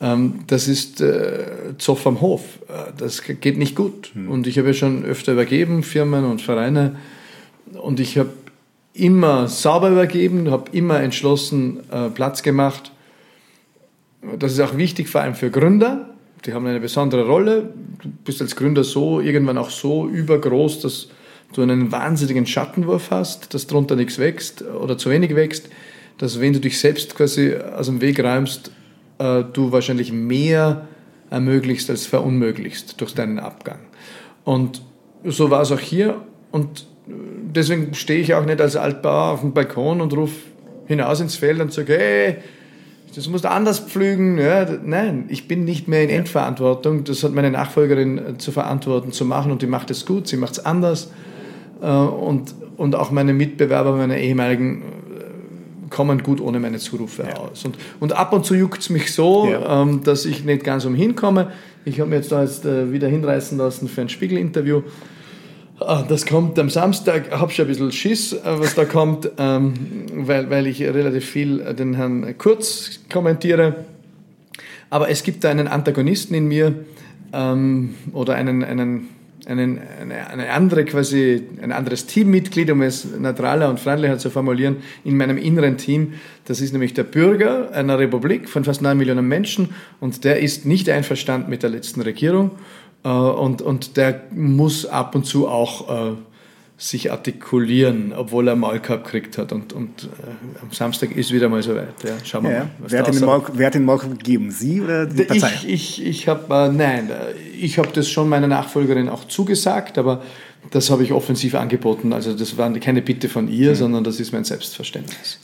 [0.00, 2.42] Ähm, das ist äh, Zoff am Hof.
[2.68, 4.10] Äh, das geht nicht gut.
[4.14, 4.30] Mhm.
[4.30, 6.96] Und ich habe ja schon öfter übergeben, Firmen und Vereine.
[7.80, 8.30] Und ich habe
[8.94, 12.92] immer sauber übergeben, habe immer entschlossen äh, Platz gemacht.
[14.38, 16.10] Das ist auch wichtig, vor allem für Gründer.
[16.46, 17.74] Die haben eine besondere Rolle.
[18.02, 21.08] Du bist als Gründer so, irgendwann auch so übergroß, dass
[21.52, 25.68] du einen wahnsinnigen Schattenwurf hast, dass drunter nichts wächst oder zu wenig wächst,
[26.18, 28.72] dass wenn du dich selbst quasi aus dem Weg räumst,
[29.20, 30.88] äh, du wahrscheinlich mehr
[31.28, 33.78] ermöglichst als verunmöglichst durch deinen Abgang.
[34.44, 34.82] Und
[35.24, 36.22] so war es auch hier.
[36.50, 40.34] Und deswegen stehe ich auch nicht als Altbauer auf dem Balkon und rufe
[40.86, 42.36] hinaus ins Feld und sage, hey,
[43.14, 44.38] das musst du anders pflügen.
[44.38, 47.04] Ja, nein, ich bin nicht mehr in Endverantwortung.
[47.04, 50.36] Das hat meine Nachfolgerin äh, zu verantworten, zu machen und die macht es gut, sie
[50.36, 51.10] macht es anders.
[51.82, 54.82] Äh, und, und auch meine Mitbewerber, meine ehemaligen
[55.90, 57.36] kommen gut ohne meine Zurufe ja.
[57.36, 57.64] aus.
[57.64, 59.82] Und, und ab und zu juckt es mich so, ja.
[59.82, 61.52] ähm, dass ich nicht ganz umhin komme.
[61.84, 64.82] Ich habe mir jetzt da jetzt äh, wieder hinreißen lassen für ein Spiegel-Interview.
[65.80, 69.74] Ah, das kommt am Samstag, habe schon ein bisschen Schiss, äh, was da kommt, ähm,
[70.14, 73.84] weil, weil ich relativ viel den Herrn Kurz kommentiere.
[74.90, 76.74] Aber es gibt da einen Antagonisten in mir
[77.32, 79.08] ähm, oder einen, einen
[79.46, 84.76] einen, eine, eine andere quasi, ein anderes Teammitglied, um es neutraler und freundlicher zu formulieren,
[85.04, 86.14] in meinem inneren Team.
[86.44, 89.70] Das ist nämlich der Bürger einer Republik von fast 9 Millionen Menschen
[90.00, 92.52] und der ist nicht einverstanden mit der letzten Regierung
[93.04, 96.16] äh, und, und der muss ab und zu auch äh,
[96.80, 99.52] sich artikulieren, obwohl er Maulkorb gekriegt hat.
[99.52, 101.92] Und, und äh, am Samstag ist wieder mal soweit.
[102.02, 102.70] Ja, schauen wir ja, mal.
[102.78, 104.50] Wer hat, den Maulkorb, wer hat den Maulkorb gegeben?
[104.50, 105.52] Sie oder die Partei?
[105.66, 107.10] Ich, ich, ich habe, äh, nein,
[107.60, 110.22] ich habe das schon meiner Nachfolgerin auch zugesagt, aber
[110.70, 112.14] das habe ich offensiv angeboten.
[112.14, 113.74] Also das war keine Bitte von ihr, mhm.
[113.74, 115.38] sondern das ist mein Selbstverständnis.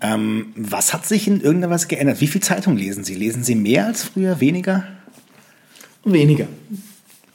[0.00, 2.22] Ähm, was hat sich in irgendeiner Weise geändert?
[2.22, 3.14] Wie viel Zeitung lesen Sie?
[3.14, 4.84] Lesen Sie mehr als früher, weniger?
[6.06, 6.46] Weniger.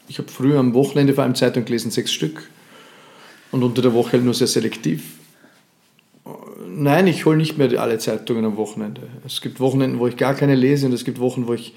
[0.07, 2.49] Ich habe früher am Wochenende vor allem Zeitung gelesen, sechs Stück
[3.51, 5.03] und unter der Woche halt nur sehr selektiv.
[6.67, 9.01] Nein, ich hole nicht mehr alle Zeitungen am Wochenende.
[9.25, 11.73] Es gibt Wochenenden, wo ich gar keine lese und es gibt Wochen, wo ich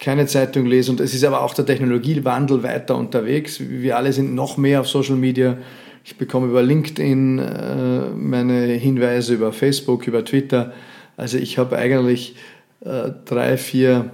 [0.00, 0.90] keine Zeitung lese.
[0.90, 3.60] Und es ist aber auch der Technologiewandel weiter unterwegs.
[3.60, 5.58] Wir alle sind noch mehr auf Social Media.
[6.04, 10.72] Ich bekomme über LinkedIn äh, meine Hinweise, über Facebook, über Twitter.
[11.16, 12.34] Also ich habe eigentlich
[12.80, 14.10] äh, drei, vier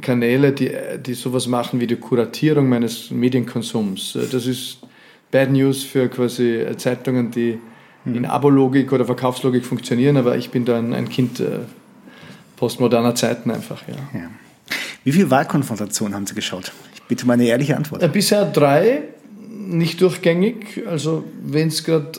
[0.00, 0.72] Kanäle, die,
[1.06, 4.18] die sowas machen wie die Kuratierung meines Medienkonsums.
[4.32, 4.78] Das ist
[5.34, 7.58] Bad News für quasi äh, Zeitungen, die
[8.04, 8.14] mhm.
[8.14, 11.58] in Abologik oder Verkaufslogik funktionieren, aber ich bin da ein, ein Kind äh,
[12.54, 13.82] postmoderner Zeiten einfach.
[13.88, 13.94] Ja.
[14.16, 14.30] ja.
[15.02, 16.70] Wie viele Wahlkonfrontationen haben Sie geschaut?
[16.94, 18.00] Ich bitte meine ehrliche Antwort.
[18.00, 19.02] Äh, bisher drei,
[19.50, 20.84] nicht durchgängig.
[20.86, 22.12] Also wenn es gerade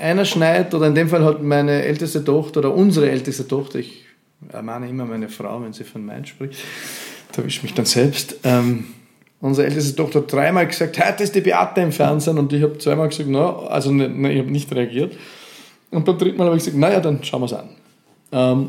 [0.00, 4.06] einer schneit, oder in dem Fall hat meine älteste Tochter oder unsere älteste Tochter, ich
[4.50, 6.60] ermahne immer meine Frau, wenn sie von mein spricht,
[7.32, 8.86] da ich mich dann selbst, ähm,
[9.40, 13.08] unsere älteste Tochter dreimal gesagt, heute ist die Beate im Fernsehen und ich habe zweimal
[13.08, 15.16] gesagt, na, also ne, ne, ich habe nicht reagiert.
[15.90, 17.68] Und beim dritten Mal habe ich gesagt, naja, dann schauen wir es an.
[18.32, 18.68] Ähm,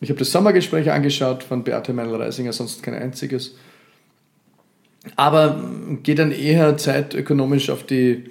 [0.00, 3.54] ich habe das Sommergespräch angeschaut von Beate Meinl-Reisinger, sonst kein einziges.
[5.16, 5.62] Aber
[6.02, 8.24] geht dann eher zeitökonomisch auf die,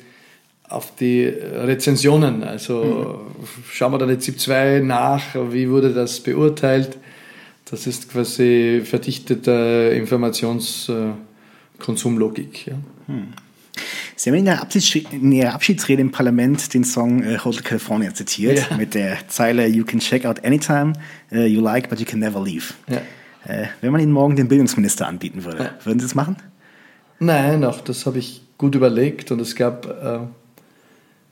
[0.67, 2.43] auf die Rezensionen.
[2.43, 3.45] Also mhm.
[3.71, 6.97] schauen wir dann jetzt ZIP 2 nach, wie wurde das beurteilt.
[7.69, 9.91] Das ist quasi verdichtete
[11.79, 12.67] Informationskonsumlogik.
[12.67, 12.73] Ja.
[13.07, 13.27] Hm.
[14.15, 14.67] Sie haben in, der
[15.11, 18.77] in Ihrer Abschiedsrede im Parlament den Song äh, Hotel California zitiert ja.
[18.77, 20.93] mit der Zeile You can check out anytime
[21.31, 22.73] uh, you like, but you can never leave.
[22.89, 22.97] Ja.
[23.45, 25.85] Äh, wenn man Ihnen morgen den Bildungsminister anbieten würde, ja.
[25.85, 26.35] würden Sie das machen?
[27.19, 30.19] Nein, auch das habe ich gut überlegt und es gab äh,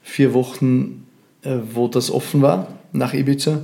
[0.02, 1.06] vier Wochen,
[1.42, 3.62] äh, wo das offen war nach Ibiza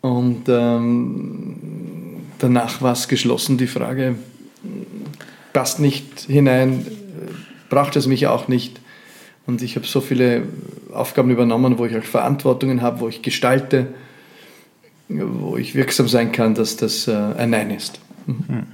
[0.00, 1.56] und ähm,
[2.40, 3.58] danach war es geschlossen.
[3.58, 4.16] Die Frage
[5.52, 6.86] passt nicht hinein,
[7.68, 8.80] braucht es mich auch nicht.
[9.46, 10.42] Und ich habe so viele
[10.92, 13.88] Aufgaben übernommen, wo ich auch Verantwortungen habe, wo ich gestalte,
[15.08, 18.00] wo ich wirksam sein kann, dass das äh, ein Nein ist.
[18.26, 18.44] Mhm.
[18.48, 18.66] Hm.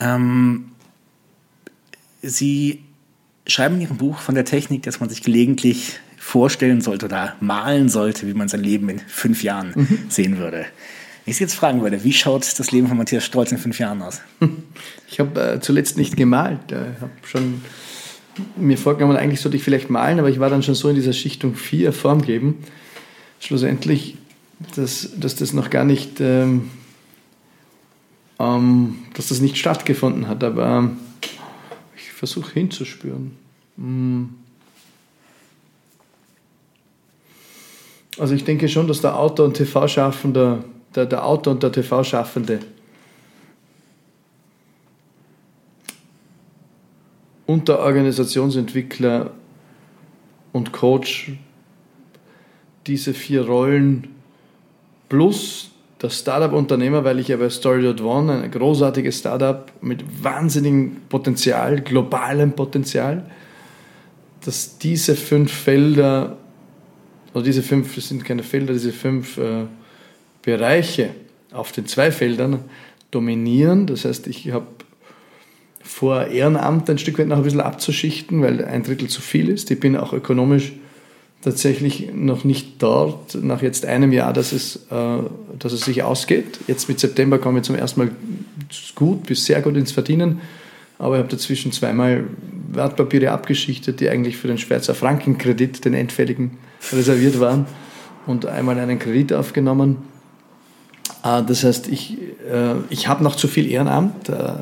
[0.00, 0.64] Ähm,
[2.20, 2.82] Sie
[3.46, 7.88] schreiben in Ihrem Buch von der Technik, dass man sich gelegentlich vorstellen sollte oder malen
[7.88, 9.98] sollte, wie man sein Leben in fünf Jahren mhm.
[10.08, 10.66] sehen würde.
[11.28, 13.78] Wenn ich Sie jetzt fragen würde, wie schaut das Leben von Matthias Stolz in fünf
[13.78, 14.22] Jahren aus?
[15.10, 16.58] Ich habe äh, zuletzt nicht gemalt.
[16.70, 17.60] Ich habe schon
[18.56, 21.12] mir vorgenommen, eigentlich sollte ich vielleicht malen, aber ich war dann schon so in dieser
[21.12, 22.64] Schichtung 4 Form geben.
[23.40, 24.16] Schlussendlich,
[24.74, 26.70] dass, dass das noch gar nicht, ähm,
[28.38, 30.42] ähm, dass das nicht stattgefunden hat.
[30.42, 30.96] Aber ähm,
[31.94, 33.32] ich versuche hinzuspüren.
[33.76, 34.30] Hm.
[38.18, 40.64] Also ich denke schon, dass der Autor und TV-Schaffende,
[40.94, 42.60] der, der Autor und der TV-Schaffende
[47.48, 49.30] und der Organisationsentwickler
[50.52, 51.32] und Coach.
[52.86, 54.08] Diese vier Rollen
[55.08, 55.70] plus
[56.00, 63.24] der Startup-Unternehmer, weil ich ja bei Story.one, ein großartiges Startup mit wahnsinnigem Potenzial, globalem Potenzial,
[64.44, 66.36] dass diese fünf Felder,
[67.32, 69.64] oder diese fünf, das sind keine Felder, diese fünf äh,
[70.42, 71.10] Bereiche
[71.52, 72.60] auf den zwei Feldern
[73.10, 73.86] dominieren.
[73.86, 74.66] Das heißt, ich habe
[75.82, 79.70] vor, Ehrenamt ein Stück weit noch ein bisschen abzuschichten, weil ein Drittel zu viel ist.
[79.70, 80.72] Ich bin auch ökonomisch
[81.42, 85.18] tatsächlich noch nicht dort, nach jetzt einem Jahr, dass es, äh,
[85.58, 86.58] dass es sich ausgeht.
[86.66, 88.10] Jetzt mit September komme ich zum ersten Mal
[88.94, 90.40] gut bis sehr gut ins Verdienen,
[90.98, 92.24] aber ich habe dazwischen zweimal
[92.70, 96.58] Wertpapiere abgeschichtet, die eigentlich für den Schweizer Frankenkredit, den endfälligen,
[96.92, 97.66] reserviert waren
[98.26, 99.98] und einmal einen Kredit aufgenommen.
[101.28, 102.16] Äh, das heißt, ich,
[102.50, 104.28] äh, ich habe noch zu viel Ehrenamt.
[104.28, 104.54] Äh,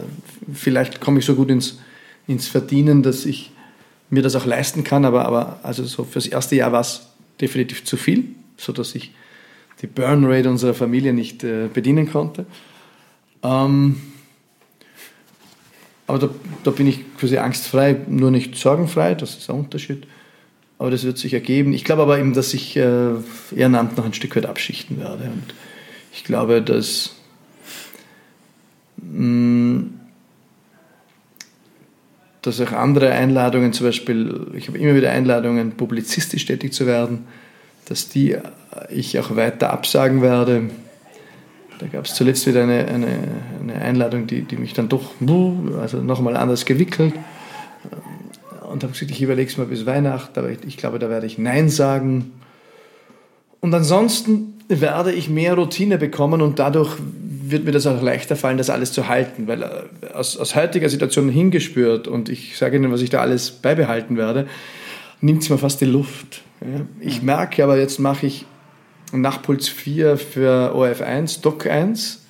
[0.53, 1.79] vielleicht komme ich so gut ins,
[2.27, 3.51] ins Verdienen, dass ich
[4.11, 7.09] mir das auch leisten kann, aber, aber also so fürs erste Jahr war es
[7.41, 8.25] definitiv zu viel,
[8.57, 9.12] sodass ich
[9.83, 12.47] die Burn Rate unserer Familie nicht äh, bedienen konnte.
[13.43, 14.01] Ähm,
[16.07, 16.29] aber da,
[16.62, 20.07] da, bin ich quasi angstfrei, nur nicht sorgenfrei, das ist ein Unterschied.
[20.79, 21.73] Aber das wird sich ergeben.
[21.73, 25.25] Ich glaube aber eben, dass ich Ehrenamt noch ein Stück weit abschichten werde.
[25.25, 25.55] Und
[26.17, 27.14] ich glaube, dass
[28.97, 29.83] mm,
[32.41, 37.27] dass auch andere Einladungen, zum Beispiel, ich habe immer wieder Einladungen, publizistisch tätig zu werden,
[37.87, 38.37] dass die
[38.89, 40.71] ich auch weiter absagen werde.
[41.81, 43.19] Da gab es zuletzt wieder eine, eine,
[43.61, 45.11] eine, Einladung, die, die mich dann doch
[45.81, 47.14] also nochmal anders gewickelt.
[48.71, 51.27] Und habe gesagt, ich überlege es mal bis Weihnachten, aber ich, ich glaube, da werde
[51.27, 52.33] ich Nein sagen.
[53.61, 56.96] Und ansonsten werde ich mehr Routine bekommen und dadurch
[57.50, 60.88] wird mir das auch leichter fallen, das alles zu halten, weil äh, aus, aus heutiger
[60.88, 64.46] Situation hingespürt und ich sage Ihnen, was ich da alles beibehalten werde,
[65.20, 66.42] nimmt es mir fast die Luft.
[67.00, 68.46] Ich merke aber, jetzt mache ich
[69.12, 72.24] nach Puls 4 für ORF 1, Doc 1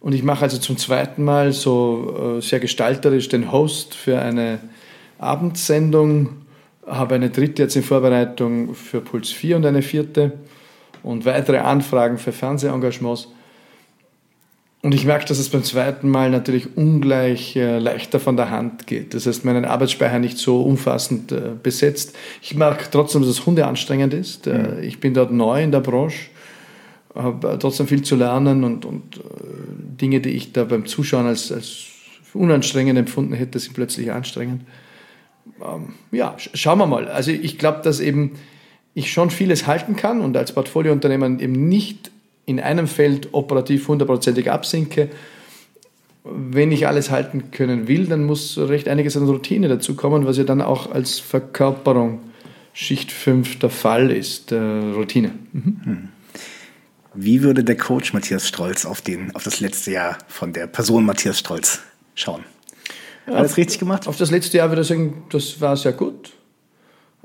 [0.00, 4.60] und ich mache also zum zweiten Mal so äh, sehr gestalterisch den Host für eine
[5.18, 6.28] Abendsendung,
[6.86, 10.32] habe eine dritte jetzt in Vorbereitung für Puls 4 und eine vierte
[11.04, 13.28] und weitere Anfragen für Fernsehengagements.
[14.82, 18.86] Und ich merke, dass es beim zweiten Mal natürlich ungleich äh, leichter von der Hand
[18.86, 19.14] geht.
[19.14, 22.14] Das heißt, meinen Arbeitsspeicher nicht so umfassend äh, besetzt.
[22.42, 24.46] Ich merke trotzdem, dass es Hunde anstrengend ist.
[24.46, 24.82] Äh, mhm.
[24.82, 26.26] Ich bin dort neu in der Branche.
[27.14, 29.20] habe trotzdem viel zu lernen und, und äh,
[30.00, 31.86] Dinge, die ich da beim Zuschauen als, als
[32.34, 34.64] unanstrengend empfunden hätte, sind plötzlich anstrengend.
[35.62, 37.08] Ähm, ja, schauen wir mal.
[37.08, 38.32] Also ich glaube, dass eben
[38.94, 42.10] ich schon vieles halten kann und als Portfoliounternehmer eben nicht
[42.46, 45.08] in einem Feld operativ hundertprozentig absinke.
[46.24, 50.38] Wenn ich alles halten können will, dann muss recht einiges an Routine dazu kommen, was
[50.38, 52.20] ja dann auch als Verkörperung
[52.72, 55.32] Schicht 5 der Fall ist, äh, Routine.
[55.52, 55.80] Mhm.
[55.84, 56.08] Hm.
[57.14, 61.04] Wie würde der Coach Matthias Strolz auf, den, auf das letzte Jahr von der Person
[61.04, 61.80] Matthias Strolz
[62.16, 62.44] schauen?
[63.26, 64.08] Alles auf, richtig gemacht?
[64.08, 66.32] Auf das letzte Jahr würde ich sagen, das war sehr gut.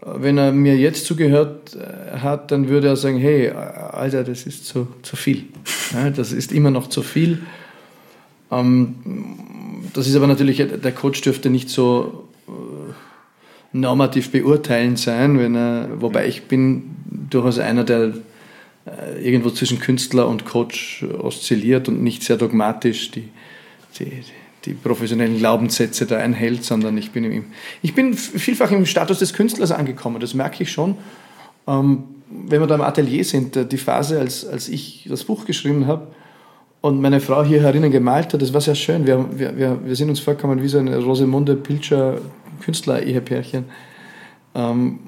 [0.01, 4.65] Wenn er mir jetzt zugehört äh, hat, dann würde er sagen, hey, Alter, das ist
[4.65, 5.45] zu, zu viel.
[5.91, 7.39] Ja, das ist immer noch zu viel.
[8.51, 8.95] Ähm,
[9.93, 12.51] das ist aber natürlich, der Coach dürfte nicht so äh,
[13.73, 16.91] normativ beurteilen sein, wenn er, wobei ich bin
[17.29, 18.13] durchaus einer, der
[18.85, 23.29] äh, irgendwo zwischen Künstler und Coach oszilliert und nicht sehr dogmatisch die,
[23.97, 24.23] die,
[24.65, 27.45] die professionellen Glaubenssätze da einhält, sondern ich bin, im,
[27.81, 30.97] ich bin vielfach im Status des Künstlers angekommen, das merke ich schon.
[31.67, 35.45] Ähm, wenn wir da im Atelier sind, äh, die Phase, als, als ich das Buch
[35.45, 36.07] geschrieben habe
[36.81, 39.05] und meine Frau hier herinnen gemalt hat, das war sehr schön.
[39.05, 42.19] Wir, wir, wir, sind uns vorgekommen wie so ein Rosemunde Pilcher
[42.61, 43.65] Künstler-Ehepärchen.
[44.55, 44.99] Ähm,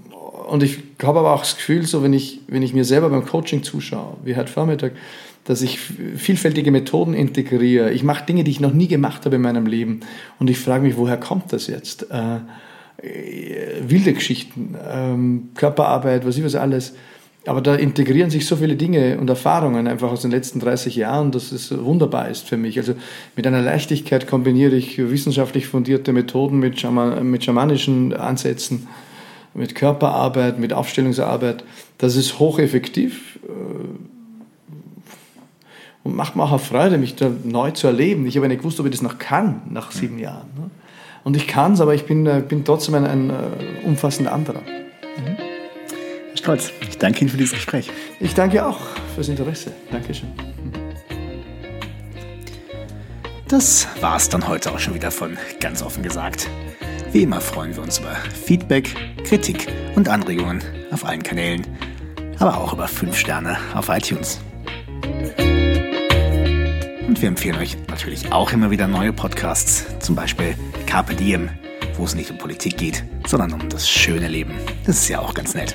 [0.48, 3.26] und ich habe aber auch das Gefühl, so wenn ich, wenn ich mir selber beim
[3.26, 4.94] Coaching zuschaue, wie heute Vormittag,
[5.46, 7.92] dass ich vielfältige Methoden integriere.
[7.92, 10.02] Ich mache Dinge, die ich noch nie gemacht habe in meinem Leben.
[10.40, 12.08] Und ich frage mich, woher kommt das jetzt?
[12.12, 12.38] Äh,
[13.02, 16.94] äh, wilde Geschichten, ähm, Körperarbeit, was ich was alles.
[17.48, 21.32] Aber da integrieren sich so viele Dinge und Erfahrungen einfach aus den letzten 30 Jahren,
[21.32, 22.78] dass es wunderbar ist für mich.
[22.78, 22.94] Also
[23.36, 28.88] mit einer Leichtigkeit kombiniere ich wissenschaftlich fundierte Methoden mit, Schaman mit schamanischen Ansätzen
[29.54, 31.64] mit Körperarbeit, mit Aufstellungsarbeit.
[31.98, 34.11] Das ist hocheffektiv äh,
[36.04, 38.26] und macht mir auch Freude, mich da neu zu erleben.
[38.26, 40.48] Ich habe nicht gewusst, ob ich das noch kann nach sieben Jahren.
[40.58, 40.70] Ne?
[41.24, 44.62] Und ich kann es, aber ich bin, äh, bin trotzdem ein, ein äh, umfassender anderer.
[44.62, 45.38] Mhm.
[46.30, 47.90] Herr Stolz, ich danke Ihnen für dieses Gespräch.
[48.20, 48.80] Ich danke auch
[49.14, 49.72] fürs Interesse.
[49.92, 50.30] Dankeschön.
[53.48, 56.48] Das war es dann heute auch schon wieder von ganz offen gesagt.
[57.12, 58.96] Wie immer freuen wir uns über Feedback,
[59.26, 61.68] Kritik und Anregungen auf allen Kanälen,
[62.40, 64.40] aber auch über 5 Sterne auf iTunes.
[67.08, 71.50] Und wir empfehlen euch natürlich auch immer wieder neue Podcasts, zum Beispiel Carpe Diem,
[71.96, 74.54] wo es nicht um Politik geht, sondern um das schöne Leben.
[74.86, 75.74] Das ist ja auch ganz nett.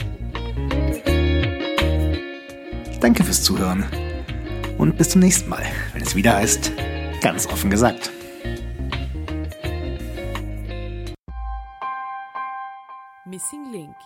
[3.01, 3.85] Danke fürs Zuhören
[4.79, 6.73] und bis zum nächsten Mal, wenn es wieder heißt,
[7.21, 8.11] ganz offen gesagt.
[13.25, 13.97] Missing Link